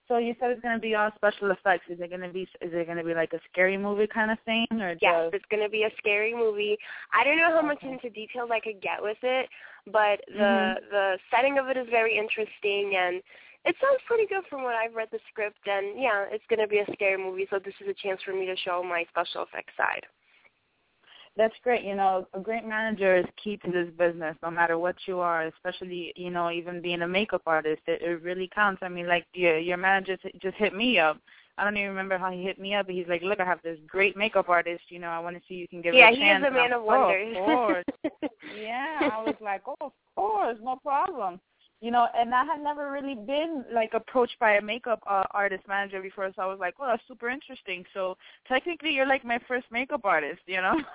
So 0.07 0.17
you 0.17 0.35
said 0.39 0.51
it's 0.51 0.61
gonna 0.61 0.79
be 0.79 0.95
all 0.95 1.11
special 1.15 1.51
effects. 1.51 1.85
Is 1.89 1.99
it 2.01 2.09
gonna 2.09 2.29
be 2.31 2.41
is 2.61 2.71
it 2.73 2.87
gonna 2.87 3.03
be 3.03 3.13
like 3.13 3.33
a 3.33 3.39
scary 3.51 3.77
movie 3.77 4.07
kind 4.07 4.31
of 4.31 4.37
thing 4.45 4.67
or 4.71 4.95
Yes, 5.01 5.15
just 5.23 5.33
it's 5.33 5.45
going 5.49 5.63
to 5.63 5.69
be 5.69 5.83
a 5.83 5.89
scary 5.97 6.33
movie. 6.33 6.77
I 7.13 7.23
don't 7.23 7.37
know 7.37 7.51
how 7.51 7.61
much 7.61 7.83
Okay. 7.83 7.87
into 7.87 8.09
details 8.09 8.49
I 8.51 8.59
could 8.59 8.81
get 8.81 9.01
with 9.01 9.17
it, 9.23 9.49
but 9.85 10.21
the 10.27 10.75
Mhm. 10.75 10.77
the 10.91 11.19
setting 11.31 11.57
of 11.57 11.67
it 11.69 11.77
is 11.77 11.87
very 11.89 12.17
interesting 12.17 12.95
and 12.95 13.21
it 13.65 13.75
sounds 13.81 14.01
pretty 14.07 14.25
good 14.27 14.43
from 14.49 14.63
what 14.63 14.75
I've 14.75 14.95
read 14.95 15.09
the 15.11 15.19
script 15.29 15.59
and 15.65 15.99
yeah, 16.01 16.25
it's 16.29 16.43
going 16.49 16.59
to 16.59 16.67
be 16.67 16.79
a 16.79 16.93
scary 16.93 17.17
movie, 17.17 17.47
so 17.49 17.59
this 17.63 17.75
is 17.81 17.87
a 17.87 17.93
chance 17.93 18.21
for 18.23 18.33
me 18.33 18.45
to 18.45 18.55
show 18.57 18.83
my 18.83 19.05
special 19.09 19.43
effects 19.43 19.73
side. 19.77 20.05
That's 21.37 21.53
great. 21.63 21.83
You 21.85 21.95
know, 21.95 22.27
a 22.33 22.39
great 22.39 22.65
manager 22.65 23.15
is 23.15 23.25
key 23.41 23.55
to 23.57 23.71
this 23.71 23.87
business, 23.97 24.35
no 24.43 24.51
matter 24.51 24.77
what 24.77 24.95
you 25.05 25.19
are. 25.19 25.43
Especially, 25.43 26.11
you 26.17 26.29
know, 26.29 26.51
even 26.51 26.81
being 26.81 27.03
a 27.03 27.07
makeup 27.07 27.43
artist, 27.45 27.81
it, 27.87 28.01
it 28.01 28.21
really 28.21 28.49
counts. 28.53 28.81
I 28.83 28.89
mean, 28.89 29.07
like 29.07 29.25
your 29.33 29.57
your 29.57 29.77
manager 29.77 30.17
just, 30.17 30.39
just 30.41 30.57
hit 30.57 30.75
me 30.75 30.99
up. 30.99 31.17
I 31.57 31.63
don't 31.63 31.77
even 31.77 31.89
remember 31.89 32.17
how 32.17 32.31
he 32.31 32.43
hit 32.43 32.59
me 32.59 32.75
up, 32.75 32.87
but 32.87 32.95
he's 32.95 33.07
like, 33.07 33.21
"Look, 33.21 33.39
I 33.39 33.45
have 33.45 33.61
this 33.63 33.79
great 33.87 34.17
makeup 34.17 34.49
artist. 34.49 34.83
You 34.89 34.99
know, 34.99 35.07
I 35.07 35.19
want 35.19 35.37
to 35.37 35.41
see 35.47 35.55
you 35.55 35.69
can 35.69 35.81
give 35.81 35.93
yeah, 35.93 36.09
it 36.09 36.15
a 36.15 36.17
he 36.17 36.23
is 36.23 36.43
a 36.43 36.51
man 36.51 36.73
of 36.73 36.83
like, 36.83 36.99
"Oh, 36.99 37.09
of 37.11 37.33
course. 37.45 37.85
yeah, 38.57 39.09
I 39.13 39.23
was 39.23 39.35
like, 39.39 39.61
"Oh, 39.65 39.75
of 39.79 39.93
course, 40.15 40.57
no 40.61 40.75
problem." 40.83 41.39
You 41.81 41.89
know, 41.89 42.07
and 42.15 42.33
I 42.33 42.45
had 42.45 42.61
never 42.61 42.91
really 42.91 43.15
been 43.15 43.65
like 43.73 43.93
approached 43.95 44.37
by 44.39 44.53
a 44.53 44.61
makeup 44.61 45.01
uh, 45.09 45.23
artist 45.31 45.63
manager 45.67 45.99
before, 45.99 46.31
so 46.35 46.43
I 46.43 46.45
was 46.45 46.59
like, 46.59 46.77
"Well, 46.77 46.89
that's 46.89 47.01
super 47.07 47.27
interesting." 47.27 47.83
So 47.91 48.17
technically, 48.47 48.91
you're 48.91 49.07
like 49.07 49.25
my 49.25 49.39
first 49.47 49.65
makeup 49.71 50.01
artist. 50.05 50.41
You 50.45 50.61
know. 50.61 50.75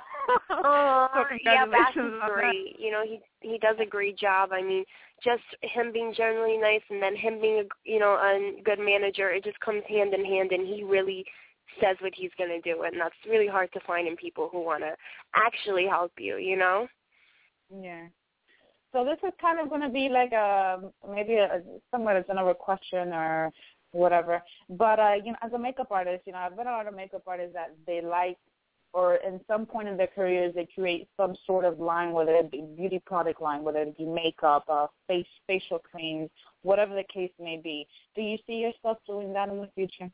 Oh, 0.50 1.06
so 1.14 1.22
yeah, 1.44 1.66
Bass 1.66 1.92
congratulations 1.92 2.14
is 2.16 2.34
great. 2.34 2.80
You 2.80 2.90
know, 2.90 3.04
he 3.04 3.20
he 3.42 3.58
does 3.58 3.76
a 3.80 3.86
great 3.86 4.18
job. 4.18 4.50
I 4.52 4.60
mean, 4.60 4.84
just 5.22 5.44
him 5.62 5.92
being 5.92 6.12
generally 6.16 6.56
nice, 6.58 6.82
and 6.90 7.00
then 7.00 7.14
him 7.14 7.40
being 7.40 7.60
a 7.60 7.64
you 7.88 8.00
know 8.00 8.14
a 8.14 8.60
good 8.64 8.80
manager, 8.80 9.30
it 9.30 9.44
just 9.44 9.60
comes 9.60 9.82
hand 9.88 10.14
in 10.14 10.24
hand, 10.24 10.50
and 10.50 10.66
he 10.66 10.82
really 10.82 11.24
says 11.80 11.96
what 12.00 12.12
he's 12.12 12.32
going 12.38 12.50
to 12.50 12.60
do, 12.60 12.82
and 12.82 13.00
that's 13.00 13.14
really 13.28 13.46
hard 13.46 13.72
to 13.74 13.80
find 13.86 14.08
in 14.08 14.16
people 14.16 14.48
who 14.50 14.64
want 14.64 14.82
to 14.82 14.96
actually 15.34 15.86
help 15.86 16.12
you. 16.18 16.38
You 16.38 16.56
know. 16.56 16.88
Yeah. 17.70 18.06
So 18.96 19.04
this 19.04 19.18
is 19.28 19.34
kind 19.38 19.60
of 19.60 19.68
going 19.68 19.82
to 19.82 19.90
be 19.90 20.08
like 20.08 20.32
a 20.32 20.80
maybe 21.06 21.34
a 21.34 21.60
somewhat 21.90 22.26
general 22.26 22.54
question 22.54 23.12
or 23.12 23.52
whatever. 23.90 24.42
But 24.70 24.98
uh, 24.98 25.12
you 25.22 25.32
know, 25.32 25.38
as 25.42 25.52
a 25.52 25.58
makeup 25.58 25.88
artist, 25.90 26.22
you 26.24 26.32
know, 26.32 26.38
I've 26.38 26.56
met 26.56 26.66
a 26.66 26.70
lot 26.70 26.86
of 26.86 26.96
makeup 26.96 27.24
artists 27.26 27.52
that 27.52 27.76
they 27.86 28.00
like, 28.00 28.38
or 28.94 29.16
in 29.16 29.38
some 29.46 29.66
point 29.66 29.88
in 29.88 29.98
their 29.98 30.06
careers, 30.06 30.54
they 30.54 30.66
create 30.74 31.08
some 31.14 31.34
sort 31.46 31.66
of 31.66 31.78
line, 31.78 32.12
whether 32.12 32.32
it 32.36 32.50
be 32.50 32.64
beauty 32.74 32.98
product 33.04 33.42
line, 33.42 33.64
whether 33.64 33.82
it 33.82 33.98
be 33.98 34.06
makeup, 34.06 34.64
uh, 34.70 34.86
face 35.06 35.26
facial 35.46 35.78
creams, 35.78 36.30
whatever 36.62 36.94
the 36.94 37.04
case 37.12 37.32
may 37.38 37.60
be. 37.62 37.86
Do 38.14 38.22
you 38.22 38.38
see 38.46 38.54
yourself 38.54 38.96
doing 39.06 39.30
that 39.34 39.50
in 39.50 39.58
the 39.58 39.68
future? 39.74 40.10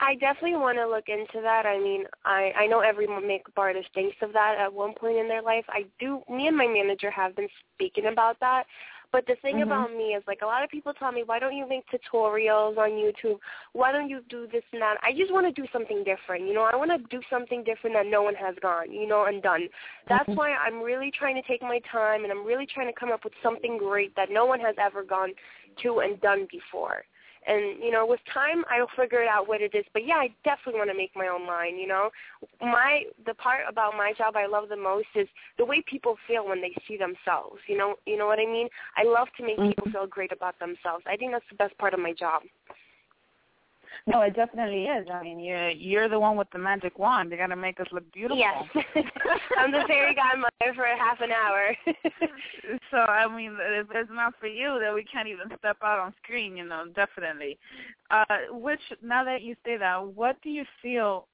I 0.00 0.14
definitely 0.14 0.56
want 0.56 0.78
to 0.78 0.86
look 0.86 1.08
into 1.08 1.40
that. 1.42 1.66
I 1.66 1.78
mean, 1.78 2.04
I 2.24 2.52
I 2.56 2.66
know 2.66 2.80
every 2.80 3.06
makeup 3.06 3.54
artist 3.56 3.88
thinks 3.94 4.16
of 4.22 4.32
that 4.32 4.56
at 4.58 4.72
one 4.72 4.94
point 4.94 5.18
in 5.18 5.28
their 5.28 5.42
life. 5.42 5.64
I 5.68 5.84
do. 5.98 6.22
Me 6.28 6.46
and 6.46 6.56
my 6.56 6.66
manager 6.68 7.10
have 7.10 7.34
been 7.34 7.48
speaking 7.74 8.06
about 8.06 8.38
that. 8.40 8.64
But 9.10 9.26
the 9.26 9.36
thing 9.36 9.56
Mhm. 9.56 9.62
about 9.62 9.90
me 9.90 10.14
is, 10.14 10.22
like, 10.26 10.42
a 10.42 10.46
lot 10.46 10.62
of 10.62 10.68
people 10.68 10.92
tell 10.92 11.10
me, 11.10 11.22
why 11.22 11.38
don't 11.38 11.56
you 11.56 11.66
make 11.66 11.84
tutorials 11.88 12.76
on 12.76 12.90
YouTube? 12.90 13.38
Why 13.72 13.90
don't 13.90 14.10
you 14.10 14.20
do 14.28 14.46
this 14.46 14.62
and 14.72 14.82
that? 14.82 14.98
I 15.02 15.14
just 15.14 15.32
want 15.32 15.46
to 15.46 15.62
do 15.62 15.66
something 15.72 16.04
different. 16.04 16.46
You 16.46 16.52
know, 16.52 16.64
I 16.70 16.76
want 16.76 16.90
to 16.90 16.98
do 17.08 17.22
something 17.30 17.64
different 17.64 17.96
that 17.96 18.04
no 18.06 18.22
one 18.22 18.34
has 18.34 18.54
gone, 18.60 18.92
you 18.92 19.06
know, 19.06 19.24
and 19.24 19.42
done. 19.42 19.70
That's 20.08 20.28
Mhm. 20.28 20.36
why 20.36 20.52
I'm 20.54 20.82
really 20.82 21.10
trying 21.10 21.36
to 21.36 21.42
take 21.42 21.62
my 21.62 21.78
time, 21.90 22.24
and 22.24 22.30
I'm 22.30 22.44
really 22.44 22.66
trying 22.66 22.88
to 22.88 22.92
come 22.92 23.10
up 23.10 23.24
with 23.24 23.32
something 23.42 23.78
great 23.78 24.14
that 24.16 24.30
no 24.30 24.44
one 24.44 24.60
has 24.60 24.76
ever 24.78 25.02
gone 25.02 25.34
to 25.82 26.00
and 26.00 26.20
done 26.20 26.44
before. 26.50 27.06
And 27.46 27.82
you 27.82 27.90
know, 27.90 28.06
with 28.06 28.20
time, 28.32 28.64
I'll 28.70 28.90
figure 28.96 29.22
it 29.22 29.28
out 29.28 29.48
what 29.48 29.60
it 29.60 29.74
is. 29.74 29.84
But 29.92 30.06
yeah, 30.06 30.16
I 30.16 30.28
definitely 30.44 30.78
want 30.78 30.90
to 30.90 30.96
make 30.96 31.12
my 31.14 31.28
own 31.28 31.46
line. 31.46 31.78
You 31.78 31.88
know, 31.88 32.10
my 32.60 33.04
the 33.26 33.34
part 33.34 33.62
about 33.68 33.94
my 33.96 34.12
job 34.16 34.36
I 34.36 34.46
love 34.46 34.68
the 34.68 34.76
most 34.76 35.08
is 35.14 35.28
the 35.56 35.64
way 35.64 35.82
people 35.88 36.16
feel 36.26 36.46
when 36.46 36.60
they 36.60 36.74
see 36.86 36.96
themselves. 36.96 37.58
You 37.66 37.76
know, 37.76 37.94
you 38.06 38.16
know 38.16 38.26
what 38.26 38.38
I 38.38 38.46
mean. 38.46 38.68
I 38.96 39.04
love 39.04 39.28
to 39.38 39.44
make 39.44 39.56
people 39.56 39.86
mm-hmm. 39.86 39.92
feel 39.92 40.06
great 40.06 40.32
about 40.32 40.58
themselves. 40.58 41.04
I 41.06 41.16
think 41.16 41.32
that's 41.32 41.48
the 41.50 41.56
best 41.56 41.76
part 41.78 41.94
of 41.94 42.00
my 42.00 42.12
job. 42.12 42.42
No, 44.06 44.22
it 44.22 44.34
definitely 44.34 44.84
is. 44.84 45.06
I 45.12 45.22
mean, 45.22 45.40
you're 45.40 45.70
you're 45.70 46.08
the 46.08 46.18
one 46.18 46.36
with 46.36 46.48
the 46.50 46.58
magic 46.58 46.98
wand. 46.98 47.30
You 47.30 47.36
got 47.36 47.48
to 47.48 47.56
make 47.56 47.80
us 47.80 47.86
look 47.92 48.10
beautiful. 48.12 48.38
Yes, 48.38 48.64
I'm 49.58 49.72
the 49.72 49.84
fairy 49.86 50.14
godmother 50.14 50.74
for 50.74 50.84
half 50.84 51.20
an 51.20 51.30
hour. 51.30 51.76
so 52.90 52.96
I 52.96 53.34
mean, 53.34 53.56
if 53.60 53.86
it's 53.94 54.10
not 54.12 54.34
for 54.40 54.46
you, 54.46 54.78
then 54.80 54.94
we 54.94 55.04
can't 55.04 55.28
even 55.28 55.46
step 55.58 55.76
out 55.82 55.98
on 55.98 56.14
screen. 56.22 56.56
You 56.56 56.64
know, 56.66 56.84
definitely. 56.94 57.58
Uh, 58.10 58.24
which 58.50 58.80
now 59.02 59.24
that 59.24 59.42
you 59.42 59.54
say 59.64 59.76
that, 59.76 60.06
what 60.06 60.40
do 60.42 60.50
you 60.50 60.64
feel 60.82 61.26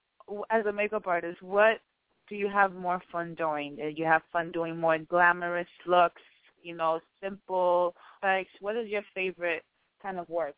as 0.50 0.66
a 0.66 0.72
makeup 0.72 1.06
artist? 1.06 1.42
What 1.42 1.80
do 2.28 2.36
you 2.36 2.48
have 2.48 2.72
more 2.74 3.00
fun 3.12 3.34
doing? 3.34 3.76
Do 3.76 3.92
you 3.94 4.04
have 4.04 4.22
fun 4.32 4.50
doing 4.52 4.78
more 4.78 4.98
glamorous 4.98 5.68
looks? 5.86 6.22
You 6.62 6.74
know, 6.74 7.00
simple 7.22 7.94
Like, 8.22 8.48
What 8.60 8.76
is 8.76 8.88
your 8.88 9.02
favorite 9.14 9.62
kind 10.02 10.18
of 10.18 10.28
work? 10.28 10.54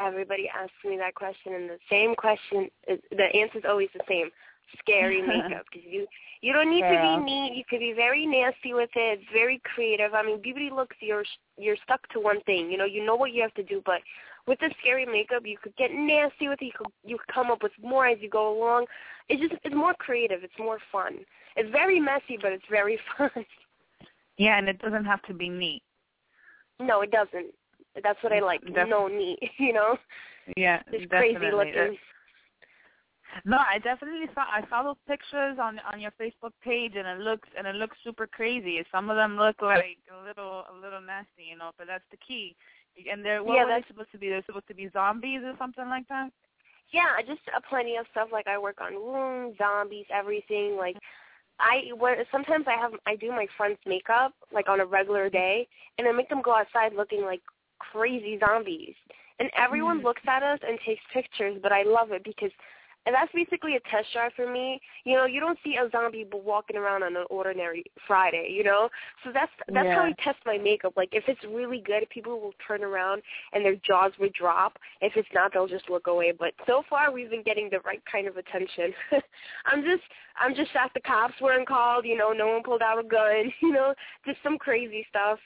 Everybody 0.00 0.48
asks 0.48 0.74
me 0.84 0.96
that 0.98 1.14
question, 1.14 1.54
and 1.54 1.70
the 1.70 1.78
same 1.90 2.14
question 2.14 2.68
is 2.86 3.00
the 3.10 3.24
answer 3.34 3.58
is 3.58 3.64
always 3.68 3.88
the 3.94 4.04
same: 4.08 4.30
scary 4.78 5.22
makeup. 5.26 5.64
Because 5.72 5.86
you 5.88 6.06
you 6.42 6.52
don't 6.52 6.70
need 6.70 6.80
Yeah. 6.80 7.16
to 7.16 7.18
be 7.18 7.24
neat. 7.24 7.54
You 7.56 7.64
could 7.68 7.80
be 7.80 7.92
very 7.92 8.26
nasty 8.26 8.74
with 8.74 8.90
it. 8.94 9.20
It's 9.20 9.32
very 9.32 9.60
creative. 9.64 10.14
I 10.14 10.22
mean, 10.22 10.40
beauty 10.40 10.70
looks 10.70 10.96
you're 11.00 11.24
you're 11.56 11.76
stuck 11.84 12.06
to 12.10 12.20
one 12.20 12.40
thing. 12.42 12.70
You 12.70 12.78
know, 12.78 12.84
you 12.84 13.04
know 13.04 13.16
what 13.16 13.32
you 13.32 13.42
have 13.42 13.54
to 13.54 13.62
do, 13.62 13.82
but 13.84 14.00
with 14.46 14.60
the 14.60 14.70
scary 14.80 15.06
makeup, 15.06 15.42
you 15.44 15.56
could 15.60 15.74
get 15.76 15.90
nasty 15.92 16.48
with 16.48 16.60
it. 16.62 16.66
You 16.66 16.72
could 16.76 16.86
you 17.04 17.18
could 17.18 17.34
come 17.34 17.50
up 17.50 17.62
with 17.62 17.72
more 17.82 18.06
as 18.06 18.18
you 18.20 18.28
go 18.28 18.56
along. 18.56 18.86
It's 19.28 19.40
just 19.40 19.54
it's 19.64 19.74
more 19.74 19.94
creative. 19.94 20.44
It's 20.44 20.58
more 20.58 20.78
fun. 20.92 21.18
It's 21.56 21.70
very 21.70 21.98
messy, 21.98 22.38
but 22.40 22.52
it's 22.52 22.64
very 22.70 22.98
fun. 23.18 23.30
Yeah, 24.36 24.58
and 24.58 24.68
it 24.68 24.78
doesn't 24.80 25.06
have 25.06 25.22
to 25.22 25.34
be 25.34 25.48
neat. 25.48 25.82
No, 26.78 27.00
it 27.00 27.10
doesn't. 27.10 27.54
That's 28.02 28.22
what 28.22 28.32
I 28.32 28.40
like. 28.40 28.60
Def- 28.74 28.88
no 28.88 29.08
neat, 29.08 29.38
you 29.58 29.72
know. 29.72 29.96
Yeah, 30.56 30.82
It's 30.92 31.10
definitely. 31.10 31.34
crazy 31.36 31.52
looking. 31.56 31.96
No, 33.44 33.58
I 33.58 33.78
definitely 33.78 34.26
saw 34.34 34.42
I 34.42 34.62
saw 34.70 34.82
those 34.82 34.96
pictures 35.06 35.58
on 35.60 35.78
on 35.92 36.00
your 36.00 36.12
Facebook 36.12 36.52
page, 36.64 36.92
and 36.96 37.06
it 37.06 37.18
looks 37.18 37.48
and 37.58 37.66
it 37.66 37.74
looks 37.74 37.96
super 38.02 38.26
crazy. 38.26 38.82
Some 38.90 39.10
of 39.10 39.16
them 39.16 39.36
look 39.36 39.60
like 39.60 39.98
a 40.10 40.24
little 40.24 40.64
a 40.70 40.74
little 40.80 41.00
nasty, 41.00 41.44
you 41.50 41.58
know, 41.58 41.70
but 41.76 41.86
that's 41.86 42.04
the 42.10 42.16
key. 42.18 42.54
And 43.10 43.22
they're 43.24 43.42
what 43.44 43.54
Yeah, 43.56 43.62
were 43.64 43.68
they 43.68 43.72
that's- 43.74 43.88
supposed 43.88 44.12
to 44.12 44.18
be? 44.18 44.28
They're 44.30 44.44
supposed 44.46 44.68
to 44.68 44.74
be 44.74 44.88
zombies 44.92 45.40
or 45.44 45.54
something 45.58 45.88
like 45.88 46.08
that. 46.08 46.30
Yeah, 46.92 47.20
just 47.26 47.42
uh, 47.54 47.60
plenty 47.68 47.96
of 47.96 48.06
stuff. 48.12 48.28
Like 48.32 48.46
I 48.46 48.56
work 48.58 48.80
on 48.80 48.94
rooms, 48.94 49.58
zombies, 49.58 50.06
everything. 50.10 50.76
Like 50.76 50.96
I 51.60 51.92
when 51.98 52.14
sometimes 52.32 52.64
I 52.68 52.80
have 52.80 52.92
I 53.06 53.16
do 53.16 53.30
my 53.32 53.48
friends' 53.56 53.80
makeup 53.84 54.32
like 54.52 54.68
on 54.68 54.80
a 54.80 54.86
regular 54.86 55.28
day, 55.28 55.66
and 55.98 56.06
I 56.08 56.12
make 56.12 56.30
them 56.30 56.42
go 56.42 56.54
outside 56.54 56.94
looking 56.94 57.22
like 57.22 57.42
crazy 57.78 58.38
zombies. 58.38 58.94
And 59.38 59.50
everyone 59.54 60.00
Mhm. 60.00 60.04
looks 60.04 60.22
at 60.26 60.42
us 60.42 60.60
and 60.62 60.80
takes 60.80 61.04
pictures, 61.12 61.58
but 61.60 61.72
I 61.72 61.82
love 61.82 62.12
it 62.12 62.24
because 62.24 62.52
and 63.06 63.14
that's 63.14 63.32
basically 63.32 63.76
a 63.76 63.80
test 63.88 64.12
drive 64.12 64.32
for 64.34 64.50
me. 64.50 64.80
You 65.04 65.14
know, 65.14 65.26
you 65.26 65.38
don't 65.38 65.58
see 65.62 65.76
a 65.76 65.88
zombie 65.90 66.26
walking 66.32 66.76
around 66.76 67.04
on 67.04 67.16
an 67.16 67.24
ordinary 67.30 67.84
Friday, 68.06 68.50
you 68.50 68.64
know? 68.64 68.88
So 69.22 69.30
that's 69.32 69.52
that's 69.68 69.88
how 69.88 70.02
I 70.02 70.12
test 70.22 70.38
my 70.44 70.58
makeup. 70.58 70.94
Like 70.96 71.10
if 71.12 71.24
it's 71.28 71.42
really 71.44 71.80
good, 71.80 72.08
people 72.10 72.40
will 72.40 72.54
turn 72.66 72.82
around 72.82 73.22
and 73.52 73.64
their 73.64 73.76
jaws 73.76 74.12
would 74.18 74.32
drop. 74.32 74.78
If 75.00 75.12
it's 75.16 75.28
not, 75.32 75.52
they'll 75.52 75.68
just 75.68 75.88
look 75.88 76.08
away. 76.08 76.32
But 76.36 76.52
so 76.66 76.82
far 76.90 77.12
we've 77.12 77.30
been 77.30 77.44
getting 77.44 77.70
the 77.70 77.78
right 77.80 78.02
kind 78.10 78.26
of 78.26 78.36
attention. 78.36 78.92
I'm 79.66 79.82
just 79.82 80.02
I'm 80.40 80.56
just 80.56 80.72
shocked 80.72 80.94
the 80.94 81.00
cops 81.00 81.40
weren't 81.40 81.68
called, 81.68 82.04
you 82.04 82.16
know, 82.16 82.32
no 82.32 82.48
one 82.48 82.64
pulled 82.64 82.82
out 82.82 82.98
a 82.98 83.06
gun, 83.06 83.52
you 83.62 83.72
know, 83.72 83.94
just 84.26 84.38
some 84.42 84.58
crazy 84.58 85.06
stuff. 85.08 85.38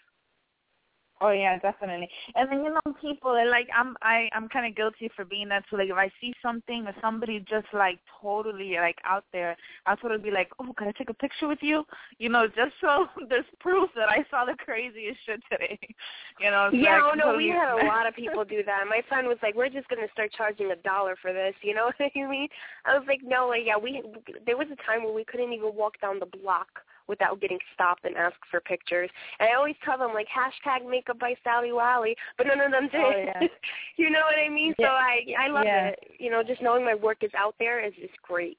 Oh 1.22 1.30
yeah, 1.30 1.58
definitely. 1.58 2.08
And 2.34 2.50
then 2.50 2.64
you 2.64 2.70
know, 2.72 2.94
people 3.00 3.30
are 3.32 3.48
like 3.48 3.68
I'm 3.76 3.96
I 4.02 4.28
I'm 4.34 4.48
kind 4.48 4.66
of 4.66 4.74
guilty 4.74 5.10
for 5.14 5.24
being 5.24 5.48
that 5.50 5.64
too. 5.68 5.76
Like 5.76 5.90
if 5.90 5.96
I 5.96 6.10
see 6.20 6.32
something 6.42 6.86
or 6.86 6.94
somebody 7.00 7.40
just 7.40 7.66
like 7.74 7.98
totally 8.22 8.74
like 8.76 8.96
out 9.04 9.24
there, 9.32 9.56
I'll 9.86 10.00
sort 10.00 10.12
of 10.12 10.22
be 10.22 10.30
like, 10.30 10.48
oh, 10.58 10.72
can 10.78 10.88
I 10.88 10.92
take 10.92 11.10
a 11.10 11.14
picture 11.14 11.46
with 11.46 11.58
you? 11.60 11.84
You 12.18 12.30
know, 12.30 12.46
just 12.46 12.72
so 12.80 13.06
there's 13.28 13.44
proof 13.60 13.90
that 13.96 14.08
I 14.08 14.24
saw 14.30 14.44
the 14.44 14.54
craziest 14.64 15.18
shit 15.26 15.42
today. 15.50 15.78
you 16.40 16.50
know. 16.50 16.70
It's 16.72 16.76
Yeah, 16.76 17.00
oh 17.04 17.14
no, 17.14 17.36
we 17.36 17.48
totally- 17.48 17.50
had 17.50 17.84
a 17.84 17.86
lot 17.94 18.06
of 18.06 18.14
people 18.14 18.44
do 18.44 18.62
that. 18.64 18.84
My 18.88 19.02
friend 19.08 19.28
was 19.28 19.38
like, 19.42 19.54
"We're 19.54 19.68
just 19.68 19.88
gonna 19.88 20.08
start 20.12 20.32
charging 20.36 20.70
a 20.70 20.76
dollar 20.76 21.16
for 21.20 21.32
this." 21.32 21.54
You 21.62 21.74
know 21.74 21.90
what 21.92 21.96
I 22.00 22.10
mean? 22.28 22.48
I 22.86 22.96
was 22.96 23.06
like, 23.06 23.20
"No, 23.22 23.48
like, 23.48 23.62
yeah, 23.66 23.76
we." 23.76 24.02
There 24.46 24.56
was 24.56 24.68
a 24.72 24.76
time 24.86 25.04
where 25.04 25.12
we 25.12 25.24
couldn't 25.24 25.52
even 25.52 25.74
walk 25.74 26.00
down 26.00 26.18
the 26.18 26.26
block 26.26 26.68
without 27.10 27.40
getting 27.40 27.58
stopped 27.74 28.04
and 28.04 28.16
asked 28.16 28.46
for 28.50 28.60
pictures. 28.60 29.10
And 29.40 29.50
I 29.50 29.54
always 29.54 29.74
tell 29.84 29.98
them 29.98 30.14
like 30.14 30.28
hashtag 30.30 30.88
makeup 30.88 31.18
by 31.18 31.34
Sally 31.42 31.72
Wally, 31.72 32.14
but 32.38 32.46
none 32.46 32.60
of 32.60 32.70
them 32.70 32.88
oh, 32.94 32.96
did. 32.96 33.28
Oh, 33.28 33.40
yeah. 33.42 33.48
you 33.96 34.08
know 34.10 34.20
what 34.20 34.38
I 34.38 34.48
mean? 34.48 34.72
So 34.80 34.86
I 34.86 35.26
I 35.38 35.48
love 35.48 35.64
Yeah. 35.66 35.88
it. 35.88 35.98
You 36.18 36.30
know, 36.30 36.42
just 36.42 36.62
knowing 36.62 36.84
my 36.84 36.94
work 36.94 37.18
is 37.22 37.32
out 37.36 37.56
there 37.58 37.84
is 37.84 37.92
just 38.00 38.16
great. 38.22 38.56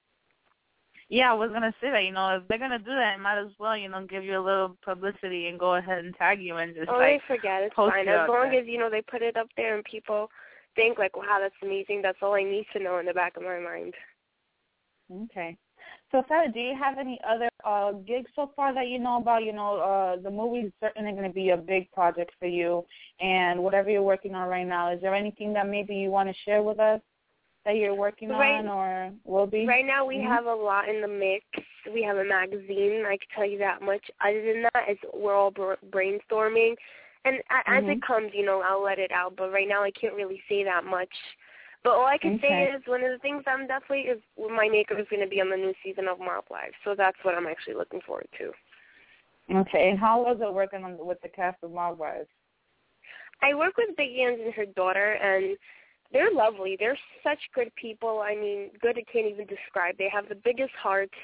Yeah, 1.10 1.32
I 1.32 1.34
was 1.34 1.52
gonna 1.52 1.74
say 1.82 1.90
that. 1.92 2.04
You 2.04 2.12
know, 2.12 2.38
if 2.38 2.48
they're 2.48 2.58
gonna 2.60 2.80
do 2.80 2.96
that, 2.96 3.20
might 3.20 3.40
as 3.40 3.52
well, 3.60 3.76
you 3.76 3.90
know, 3.90 4.06
give 4.06 4.24
you 4.24 4.38
a 4.40 4.44
little 4.44 4.78
publicity 4.84 5.48
and 5.48 5.60
go 5.60 5.76
ahead 5.76 6.06
and 6.06 6.16
tag 6.16 6.42
you 6.42 6.58
and 6.58 6.76
just 6.76 6.90
Oh, 6.90 6.98
like 6.98 7.22
they 7.28 7.36
forget. 7.36 7.64
It's 7.64 7.76
fine 7.76 8.08
as 8.08 8.30
long 8.30 8.52
there. 8.52 8.62
as 8.62 8.68
you 8.68 8.78
know 8.78 8.90
they 8.90 9.02
put 9.02 9.22
it 9.22 9.36
up 9.36 9.48
there 9.58 9.76
and 9.76 9.84
people 9.84 10.30
think 10.76 10.98
like, 10.98 11.18
"Wow, 11.18 11.40
that's 11.42 11.56
amazing." 11.62 12.02
That's 12.02 12.18
all 12.22 12.34
I 12.36 12.44
need 12.44 12.66
to 12.74 12.80
know 12.80 12.98
in 13.00 13.06
the 13.06 13.14
back 13.14 13.36
of 13.38 13.44
my 13.44 13.60
mind. 13.60 13.94
Okay. 15.12 15.58
So, 16.12 16.24
Sally, 16.28 16.48
do 16.54 16.60
you 16.60 16.76
have 16.78 16.98
any 16.98 17.20
other 17.28 17.50
uh, 17.64 17.94
gigs 17.94 18.30
so 18.36 18.52
far 18.56 18.74
that 18.74 18.90
you 18.90 19.00
know 19.00 19.18
about? 19.18 19.44
You 19.46 19.54
know, 19.54 19.78
uh, 19.78 20.22
the 20.22 20.30
movie 20.30 20.68
is 20.68 20.74
certainly 20.82 21.12
going 21.14 21.24
to 21.24 21.34
be 21.34 21.52
a 21.52 21.58
big 21.58 21.90
project 21.92 22.32
for 22.38 22.48
you, 22.48 22.84
and 23.22 23.64
whatever 23.64 23.90
you're 23.90 24.04
working 24.04 24.36
on 24.36 24.50
right 24.50 24.68
now, 24.68 24.92
is 24.92 25.00
there 25.02 25.16
anything 25.16 25.54
that 25.54 25.70
maybe 25.70 25.96
you 25.96 26.10
want 26.10 26.28
to 26.28 26.36
share 26.44 26.62
with 26.62 26.80
us 26.80 27.00
that 27.64 27.78
you're 27.78 27.96
working 27.96 28.28
Right- 28.30 28.60
on 28.60 28.68
or 28.68 29.14
will 29.24 29.48
be? 29.48 29.66
Right 29.66 29.86
now, 29.86 30.04
we 30.06 30.18
Mhm. 30.18 30.28
have 30.28 30.48
a 30.48 30.54
lot 30.54 30.90
in 30.90 31.00
the 31.00 31.08
mix. 31.08 31.46
We 31.94 32.04
have 32.04 32.18
a 32.18 32.26
magazine. 32.26 33.06
I 33.06 33.16
can 33.18 33.30
tell 33.34 33.46
you 33.46 33.60
that 33.60 33.82
much. 33.82 34.04
Other 34.20 34.42
than 34.54 34.64
that, 34.64 34.90
it's, 34.90 35.02
we're 35.14 35.36
all 35.36 35.52
br- 35.52 35.76
brainstorming, 35.90 36.76
and 37.24 37.38
a- 37.52 37.70
as 37.70 37.86
it 37.86 38.00
Mhm. 38.00 38.02
comes, 38.02 38.34
you 38.34 38.44
know, 38.44 38.62
I'll 38.62 38.82
let 38.82 39.00
it 39.00 39.12
out. 39.14 39.38
But 39.38 39.52
right 39.54 39.68
now, 39.68 39.82
I 39.82 39.92
can't 39.92 40.16
really 40.16 40.44
say 40.50 40.64
that 40.66 40.84
much. 40.84 41.16
But 41.84 41.94
all 41.94 42.06
I 42.06 42.18
can 42.18 42.40
say 42.42 42.72
is 42.76 42.84
one 42.86 43.04
of 43.04 43.12
the 43.12 43.18
things 43.18 43.44
I'm 43.48 43.66
definitely 43.66 44.12
is 44.12 44.22
my 44.38 44.70
makeup 44.70 45.00
is 45.00 45.08
going 45.10 45.24
to 45.24 45.30
be 45.30 45.42
on 45.42 45.50
the 45.50 45.58
new 45.58 45.74
season 45.84 46.08
of 46.08 46.20
Mob 46.20 46.44
Wives. 46.50 46.76
So 46.84 46.94
that's 46.96 47.18
what 47.24 47.34
I'm 47.34 47.48
actually 47.48 47.74
looking 47.74 48.02
forward 48.06 48.28
to. 48.38 48.52
Okay. 49.56 49.90
And 49.90 49.98
how 49.98 50.22
was 50.22 50.38
it 50.42 50.54
working 50.54 50.84
on 50.84 50.98
with 51.00 51.20
the 51.22 51.30
cast 51.30 51.58
of 51.64 51.72
Mob 51.72 51.98
Wives? 51.98 52.28
I 53.42 53.56
work 53.56 53.74
with 53.78 53.98
Big 53.98 54.12
Ang 54.12 54.40
and 54.46 54.54
her 54.54 54.66
daughter, 54.66 55.14
and 55.14 55.58
they're 56.14 56.32
lovely. 56.32 56.78
They're 56.80 56.98
such 57.24 57.40
good 57.56 57.74
people. 57.76 58.22
I 58.24 58.36
mean, 58.36 58.70
good 58.80 58.98
I 58.98 59.12
can't 59.12 59.28
even 59.28 59.48
describe. 59.48 59.98
They 59.98 60.10
have 60.14 60.30
the 60.30 60.36
biggest 60.44 60.74
hearts. 60.82 61.18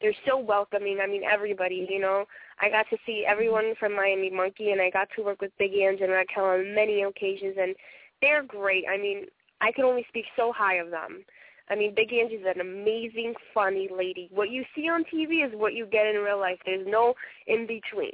They're 0.00 0.14
so 0.26 0.38
welcoming. 0.38 1.00
I 1.02 1.08
mean, 1.08 1.22
everybody. 1.24 1.86
You 1.90 1.98
know, 1.98 2.24
I 2.60 2.70
got 2.70 2.86
to 2.90 2.96
see 3.04 3.24
everyone 3.26 3.74
from 3.80 3.96
Miami 3.96 4.30
Monkey, 4.30 4.70
and 4.70 4.80
I 4.80 4.90
got 4.90 5.08
to 5.16 5.24
work 5.24 5.40
with 5.40 5.50
Big 5.58 5.72
Ang 5.72 5.98
and 6.00 6.12
Raquel 6.12 6.44
on 6.44 6.74
many 6.74 7.02
occasions, 7.02 7.56
and 7.60 7.74
they're 8.22 8.44
great. 8.44 8.84
I 8.88 8.96
mean, 8.96 9.26
I 9.60 9.72
can 9.72 9.84
only 9.84 10.04
speak 10.08 10.24
so 10.36 10.52
high 10.52 10.76
of 10.76 10.90
them. 10.90 11.24
I 11.70 11.74
mean, 11.74 11.94
Big 11.94 12.12
Ang 12.12 12.30
is 12.30 12.44
an 12.44 12.60
amazing, 12.60 13.34
funny 13.54 13.88
lady. 13.94 14.28
What 14.30 14.50
you 14.50 14.64
see 14.76 14.88
on 14.88 15.04
TV 15.04 15.46
is 15.46 15.52
what 15.54 15.72
you 15.72 15.86
get 15.86 16.06
in 16.06 16.16
real 16.16 16.38
life. 16.38 16.58
There's 16.66 16.86
no 16.86 17.14
in 17.46 17.66
between. 17.66 18.12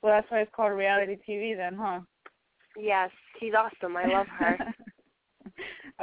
Well, 0.00 0.14
that's 0.14 0.30
why 0.30 0.40
it's 0.40 0.50
called 0.56 0.72
reality 0.72 1.18
TV, 1.28 1.56
then, 1.56 1.74
huh? 1.74 2.00
Yes, 2.76 3.10
she's 3.38 3.52
awesome. 3.54 3.96
I 3.96 4.06
love 4.06 4.26
her. 4.38 4.58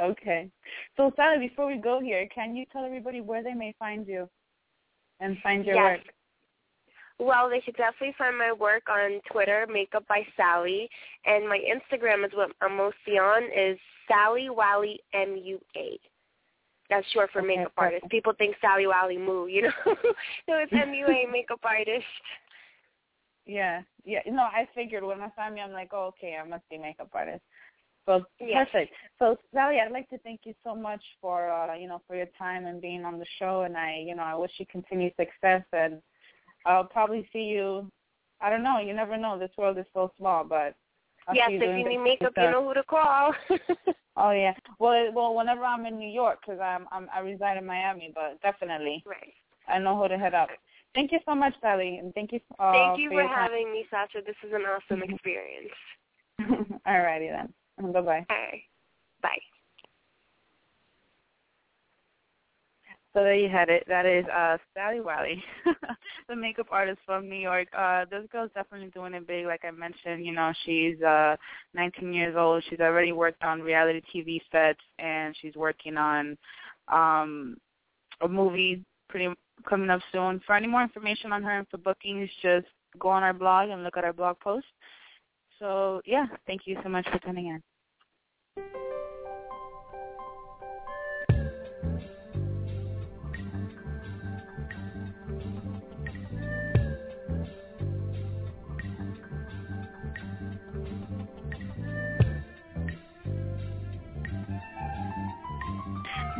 okay. 0.00 0.48
So, 0.96 1.10
Sally, 1.16 1.48
before 1.48 1.66
we 1.66 1.76
go 1.76 2.00
here, 2.00 2.26
can 2.32 2.54
you 2.54 2.64
tell 2.72 2.84
everybody 2.84 3.20
where 3.20 3.42
they 3.42 3.54
may 3.54 3.74
find 3.78 4.06
you 4.06 4.28
and 5.18 5.36
find 5.42 5.66
your 5.66 5.76
Yes. 5.76 5.98
work? 5.98 6.14
Well, 7.20 7.50
they 7.50 7.60
should 7.60 7.76
definitely 7.76 8.14
find 8.16 8.38
my 8.38 8.50
work 8.50 8.84
on 8.88 9.20
Twitter, 9.30 9.66
Makeup 9.70 10.08
by 10.08 10.22
Sally, 10.38 10.88
and 11.26 11.46
my 11.46 11.58
Instagram 11.58 12.24
is 12.24 12.32
what 12.32 12.50
I'm 12.62 12.78
mostly 12.78 13.18
on 13.18 13.42
is 13.54 13.78
Sally 14.08 14.48
Wally 14.48 15.00
M 15.12 15.36
U 15.36 15.60
A. 15.76 16.00
That's 16.88 17.06
short 17.12 17.30
for 17.30 17.40
Okay, 17.40 17.48
makeup 17.48 17.72
artist. 17.76 18.08
People 18.10 18.32
think 18.38 18.56
Sally 18.62 18.86
Wally 18.86 19.18
Moo, 19.18 19.46
you 19.46 19.62
know. 19.62 19.72
no, 20.48 20.56
it's 20.56 20.72
M 20.72 20.94
U 20.94 21.06
A 21.08 21.26
makeup 21.32 21.60
artist. 21.62 22.06
Yeah, 23.44 23.82
yeah. 24.04 24.20
No, 24.26 24.42
I 24.42 24.66
figured 24.74 25.04
when 25.04 25.20
I 25.20 25.28
found 25.36 25.54
me, 25.54 25.60
I'm 25.60 25.72
like, 25.72 25.90
oh, 25.92 26.14
okay, 26.16 26.38
I 26.42 26.48
must 26.48 26.66
be 26.70 26.78
makeup 26.78 27.10
artist. 27.12 27.42
So 28.06 28.24
Yes. 28.40 28.66
perfect. 28.72 28.94
So 29.18 29.36
Sally, 29.52 29.76
I'd 29.78 29.92
like 29.92 30.08
to 30.08 30.18
thank 30.18 30.40
you 30.44 30.54
so 30.64 30.74
much 30.74 31.02
for 31.20 31.50
uh, 31.52 31.74
you 31.74 31.86
know 31.86 32.00
for 32.06 32.16
your 32.16 32.28
time 32.38 32.64
and 32.64 32.80
being 32.80 33.04
on 33.04 33.18
the 33.18 33.26
show, 33.38 33.62
and 33.62 33.76
I 33.76 34.02
you 34.06 34.14
know 34.14 34.22
I 34.22 34.34
wish 34.34 34.52
you 34.56 34.64
continued 34.72 35.12
success, 35.16 35.64
and 35.74 36.00
I'll 36.66 36.84
probably 36.84 37.28
see 37.32 37.44
you. 37.44 37.90
I 38.40 38.50
don't 38.50 38.62
know. 38.62 38.78
You 38.78 38.94
never 38.94 39.16
know. 39.16 39.38
This 39.38 39.50
world 39.58 39.78
is 39.78 39.86
so 39.92 40.12
small, 40.18 40.44
but 40.44 40.74
I'll 41.28 41.34
yes, 41.34 41.50
if 41.50 41.78
you 41.78 41.88
need 41.88 41.98
makeup, 41.98 42.32
you 42.36 42.50
know 42.50 42.66
who 42.66 42.74
to 42.74 42.82
call. 42.84 43.34
Oh 44.16 44.32
yeah. 44.32 44.52
Well, 44.78 45.10
well, 45.14 45.34
whenever 45.34 45.64
I'm 45.64 45.86
in 45.86 45.98
New 45.98 46.10
York, 46.10 46.40
because 46.44 46.60
I'm, 46.60 46.86
I'm 46.92 47.08
I 47.14 47.20
reside 47.20 47.56
in 47.56 47.64
Miami, 47.64 48.12
but 48.14 48.40
definitely 48.42 49.02
right. 49.06 49.32
I 49.68 49.78
know 49.78 50.00
who 50.00 50.08
to 50.08 50.18
hit 50.18 50.34
up. 50.34 50.48
Thank 50.94 51.12
you 51.12 51.20
so 51.24 51.34
much, 51.34 51.54
Sally, 51.60 51.98
and 51.98 52.12
thank 52.14 52.32
you. 52.32 52.40
Uh, 52.58 52.72
Thank 52.72 52.98
you 52.98 53.08
for 53.08 53.14
for 53.14 53.20
your 53.22 53.28
time. 53.28 53.50
having 53.50 53.72
me, 53.72 53.86
Sasha. 53.90 54.18
This 54.26 54.36
is 54.46 54.52
an 54.52 54.62
awesome 54.62 55.02
experience. 55.08 55.70
All 56.86 57.00
righty 57.00 57.28
then. 57.28 57.52
Bye 57.92 58.00
bye. 58.00 58.26
All 58.28 58.36
right. 58.36 58.62
Bye. 59.22 59.38
So 63.12 63.24
there 63.24 63.34
you 63.34 63.48
had 63.48 63.68
it. 63.68 63.84
That 63.88 64.06
is 64.06 64.24
uh 64.26 64.56
Sally 64.72 65.00
Wiley, 65.00 65.42
the 66.28 66.36
makeup 66.36 66.68
artist 66.70 67.00
from 67.04 67.28
New 67.28 67.36
York. 67.40 67.66
Uh 67.76 68.04
this 68.08 68.24
girl's 68.30 68.52
definitely 68.54 68.90
doing 68.90 69.14
it 69.14 69.26
big, 69.26 69.46
like 69.46 69.64
I 69.64 69.72
mentioned. 69.72 70.24
You 70.24 70.32
know, 70.32 70.52
she's 70.64 71.00
uh 71.02 71.36
19 71.74 72.12
years 72.12 72.36
old. 72.38 72.62
She's 72.70 72.78
already 72.78 73.10
worked 73.10 73.42
on 73.42 73.62
reality 73.62 74.00
TV 74.14 74.40
sets, 74.52 74.80
and 75.00 75.36
she's 75.40 75.56
working 75.56 75.96
on 75.96 76.38
um 76.86 77.56
a 78.20 78.28
movie 78.28 78.84
pretty 79.08 79.34
coming 79.68 79.90
up 79.90 80.00
soon. 80.12 80.40
For 80.46 80.54
any 80.54 80.68
more 80.68 80.82
information 80.82 81.32
on 81.32 81.42
her 81.42 81.58
and 81.58 81.68
for 81.68 81.78
bookings, 81.78 82.30
just 82.42 82.66
go 82.98 83.08
on 83.08 83.24
our 83.24 83.34
blog 83.34 83.70
and 83.70 83.82
look 83.82 83.96
at 83.96 84.04
our 84.04 84.12
blog 84.12 84.38
post. 84.38 84.66
So 85.58 86.00
yeah, 86.04 86.26
thank 86.46 86.62
you 86.66 86.78
so 86.84 86.88
much 86.88 87.06
for 87.10 87.18
tuning 87.18 87.60
in. 88.56 88.99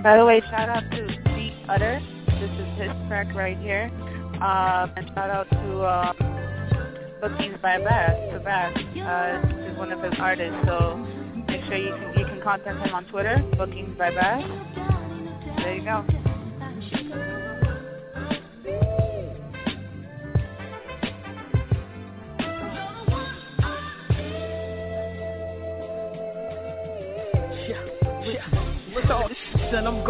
By 0.03 0.17
the 0.17 0.25
way, 0.25 0.41
shout 0.51 0.69
out 0.69 0.91
to 0.91 1.07
Beat 1.35 1.53
Utter. 1.69 2.01
This 2.41 2.51
is 2.51 2.79
his 2.79 2.91
track 3.09 3.35
right 3.35 3.59
here. 3.59 3.91
Um, 4.41 4.93
and 4.97 5.07
shout 5.15 5.29
out 5.31 5.51
to 5.51 5.87
um, 5.87 6.17
Bookings 7.21 7.59
by 7.61 7.79
Bass, 7.79 8.33
the 8.33 8.41
Bass. 8.41 8.77
Uh, 8.97 9.71
is 9.71 9.77
one 9.77 9.93
of 9.93 10.03
his 10.03 10.15
artists, 10.19 10.57
so 10.65 10.97
make 11.47 11.63
sure 11.65 11.77
you 11.77 11.91
can 11.91 12.19
you 12.19 12.25
can 12.25 12.41
contact 12.43 12.87
him 12.87 12.95
on 12.95 13.05
Twitter, 13.07 13.37
Bookings 13.59 13.99
by 13.99 14.11
Bass. 14.11 14.43
There 15.59 15.75
you 15.75 15.85
go. 15.85 16.20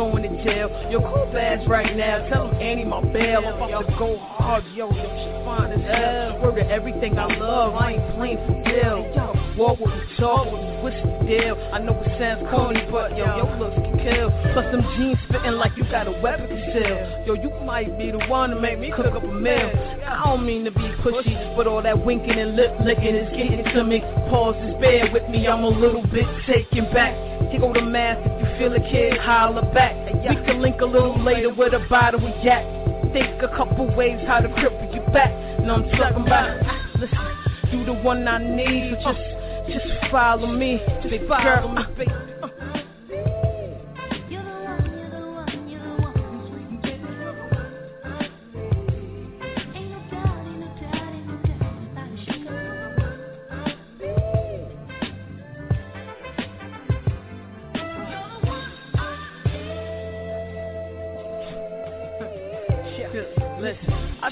Going 0.00 0.22
to 0.22 0.42
jail. 0.42 0.70
Yo, 0.90 0.98
call 1.00 1.30
Bass 1.30 1.60
right 1.68 1.94
now. 1.94 2.26
Tell 2.30 2.48
him 2.48 2.56
Annie 2.56 2.86
my 2.86 3.02
bail. 3.12 3.44
I'm 3.44 3.60
about 3.60 3.84
to 3.84 3.96
go 3.98 4.16
hard. 4.16 4.64
Yo, 4.72 4.88
yo, 4.88 4.96
shit 4.96 5.44
fine 5.44 5.72
as 5.72 5.84
hell. 5.84 6.40
Word 6.40 6.56
to 6.56 6.66
everything 6.70 7.18
I 7.18 7.26
love. 7.36 7.74
I 7.74 7.92
ain't 7.92 8.16
playing 8.16 8.40
for 8.48 8.56
deal. 8.64 9.04
Yo, 9.12 9.54
walk 9.60 9.78
with 9.78 9.92
me, 9.92 10.00
talk 10.16 10.46
with 10.48 10.62
me. 10.64 10.72
What's 10.80 10.96
the 11.04 11.12
deal? 11.28 11.52
I 11.74 11.80
know 11.80 12.00
it 12.00 12.16
sounds 12.16 12.48
corny, 12.48 12.80
but 12.90 13.12
yo, 13.14 13.28
yo 13.28 13.44
looks 13.60 13.76
can 13.76 14.00
kill. 14.00 14.32
Plus 14.56 14.64
them 14.72 14.80
jeans 14.96 15.20
fitting 15.28 15.60
like 15.60 15.76
you 15.76 15.84
got 15.92 16.08
a 16.08 16.16
weapon 16.24 16.48
concealed. 16.48 17.28
Yo, 17.28 17.34
you 17.36 17.52
might 17.68 17.92
be 17.98 18.10
the 18.10 18.24
one 18.24 18.48
to 18.50 18.56
make 18.58 18.80
me 18.80 18.90
cook 18.96 19.12
up 19.12 19.22
a 19.22 19.26
meal. 19.28 19.68
I 20.08 20.24
don't 20.24 20.46
mean 20.46 20.64
to 20.64 20.70
be 20.70 20.88
pushy, 21.04 21.36
but 21.56 21.66
all 21.66 21.82
that 21.82 22.06
winking 22.06 22.40
and 22.40 22.56
lip 22.56 22.72
licking 22.80 23.16
is 23.20 23.28
getting 23.36 23.68
to 23.76 23.84
me. 23.84 24.00
Pause 24.32 24.56
is 24.64 24.80
bear 24.80 25.12
with 25.12 25.28
me. 25.28 25.46
I'm 25.46 25.62
a 25.62 25.68
little 25.68 26.06
bit 26.08 26.24
taken 26.48 26.88
back. 26.88 27.12
Here 27.52 27.60
go 27.60 27.74
the 27.74 27.82
math. 27.82 28.39
Feel 28.60 28.74
a 28.74 28.80
kid, 28.80 29.16
holler 29.16 29.62
back. 29.72 29.96
We 30.12 30.20
can 30.20 30.60
link 30.60 30.82
a 30.82 30.84
little 30.84 31.18
later 31.24 31.48
with 31.48 31.72
a 31.72 31.78
bottle 31.88 32.20
of 32.26 32.44
yak. 32.44 32.62
Think 33.10 33.42
a 33.42 33.48
couple 33.56 33.86
ways 33.96 34.20
how 34.26 34.40
to 34.40 34.48
cripple 34.48 34.94
you 34.94 35.00
back. 35.14 35.30
Know 35.60 35.76
I'm 35.76 35.88
talking 35.92 36.26
about. 36.26 36.60
Listen, 37.00 37.72
you 37.72 37.86
the 37.86 37.94
one 37.94 38.28
I 38.28 38.36
need, 38.36 38.98
but 39.02 39.16
just, 39.66 39.82
just 39.88 40.10
follow 40.10 40.46
me, 40.46 40.78
big 41.08 41.26
girl. 41.26 41.74
Uh, 41.74 41.88
baby. 41.96 42.12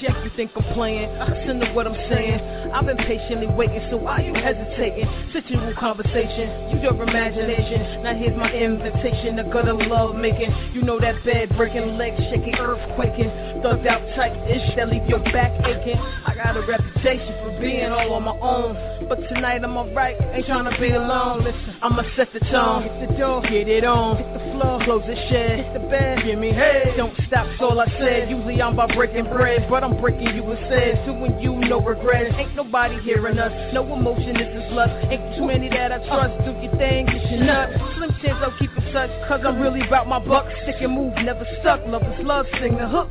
Jeff, 0.01 0.15
you 0.23 0.31
think 0.35 0.51
I'm 0.55 0.63
playing? 0.73 1.11
Listen 1.19 1.59
to 1.59 1.73
what 1.73 1.85
I'm 1.85 1.97
saying. 2.09 2.39
I've 2.71 2.85
been 2.85 2.97
patiently 2.97 3.47
waiting, 3.47 3.85
so 3.91 3.97
why 3.97 4.21
you 4.21 4.33
hesitating? 4.33 5.05
Sensual 5.33 5.73
conversation, 5.77 6.71
use 6.71 6.83
your 6.83 6.95
imagination. 7.01 8.03
Now 8.03 8.15
here's 8.15 8.37
my 8.37 8.51
invitation 8.51 9.35
to 9.37 9.43
gutter 9.43 9.73
love 9.73 10.15
making. 10.15 10.53
You 10.73 10.83
know 10.83 10.99
that 10.99 11.23
bed 11.25 11.49
breaking, 11.57 11.97
leg 11.97 12.13
shaking, 12.29 12.55
earth 12.59 12.79
quaking. 12.95 13.29
Thugged 13.59 13.87
out 13.87 14.01
tight 14.15 14.33
ish 14.49 14.75
that 14.77 14.89
leave 14.89 15.05
your 15.09 15.19
back 15.19 15.51
aching. 15.65 15.97
I 15.97 16.33
got 16.33 16.55
a 16.55 16.65
reputation 16.65 17.33
for 17.43 17.59
being 17.59 17.91
all 17.91 18.13
on 18.13 18.23
my 18.23 18.37
own. 18.39 19.07
But 19.09 19.17
tonight 19.27 19.63
I'm 19.63 19.75
alright, 19.75 20.15
ain't 20.33 20.45
trying 20.45 20.71
to 20.71 20.79
be 20.79 20.91
alone. 20.91 21.43
Listen, 21.43 21.75
I'ma 21.81 22.03
set 22.15 22.31
the 22.31 22.39
tone, 22.51 22.83
hit 22.83 23.09
the 23.09 23.17
door, 23.17 23.41
get 23.41 23.67
it 23.67 23.83
on, 23.83 24.17
floor, 24.59 24.83
close 24.83 25.03
the 25.07 25.15
shed, 25.29 25.59
hit 25.59 25.73
the 25.73 25.79
bed, 25.87 26.19
give 26.25 26.39
me 26.39 26.51
head. 26.51 26.93
Don't 26.97 27.15
stop, 27.27 27.47
all 27.61 27.79
I 27.79 27.87
said. 27.97 28.29
Usually 28.29 28.61
I'm 28.61 28.73
about 28.73 28.93
breaking 28.95 29.25
bread, 29.25 29.67
but 29.69 29.83
I'm 29.83 29.99
breaking 29.99 30.35
you 30.35 30.43
instead. 30.51 31.05
Doing 31.05 31.39
you, 31.39 31.55
no 31.55 31.79
regrets, 31.81 32.35
Ain't 32.37 32.55
nobody 32.55 32.99
hearing 33.01 33.39
us, 33.39 33.51
no 33.73 33.83
emotion, 33.93 34.33
this 34.33 34.49
is 34.49 34.71
lust. 34.71 34.91
Ain't 35.09 35.37
too 35.37 35.47
many 35.47 35.69
that 35.69 35.91
I 35.91 35.97
trust. 36.07 36.43
Do 36.45 36.51
your 36.61 36.75
thing, 36.77 37.05
get 37.05 37.31
your 37.31 37.43
nut. 37.43 37.69
Slim 37.95 38.11
chance 38.21 38.39
I'll 38.41 38.57
keep 38.59 38.71
in 38.75 38.93
touch, 38.93 39.11
cause 39.27 39.41
I'm 39.45 39.59
really 39.59 39.85
about 39.85 40.07
my 40.07 40.19
buck. 40.19 40.45
Stick 40.63 40.75
and 40.81 40.93
move, 40.93 41.13
never 41.15 41.45
stuck. 41.61 41.81
Love 41.87 42.03
is 42.03 42.25
love, 42.25 42.45
sing 42.59 42.77
the 42.77 42.87
hook. 42.87 43.09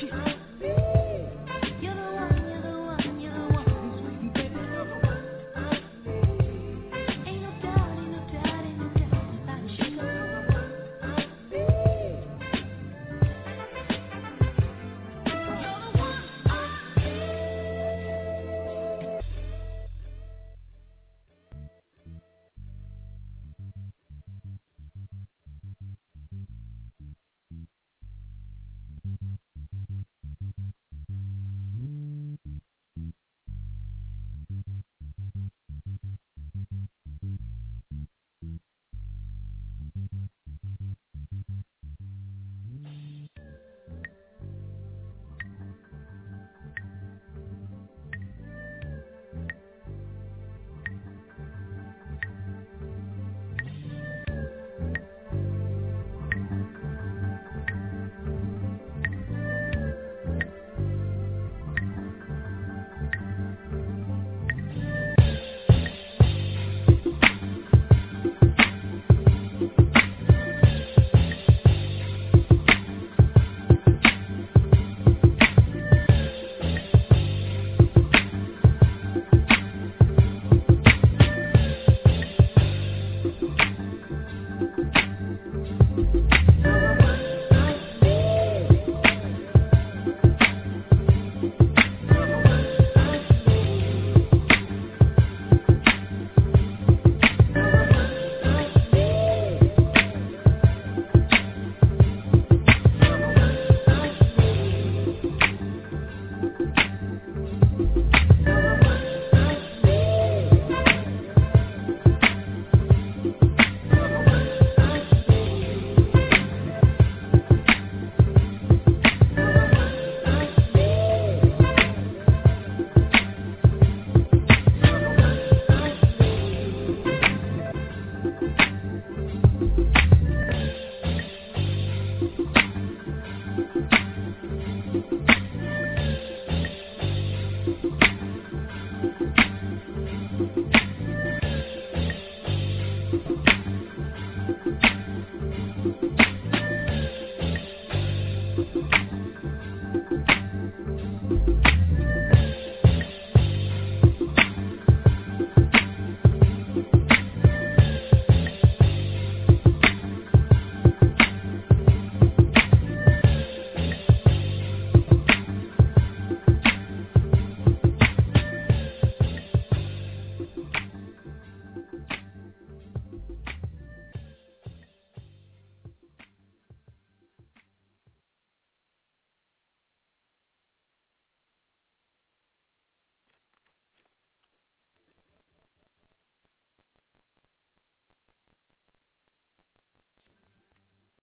Jesus. 0.00 0.45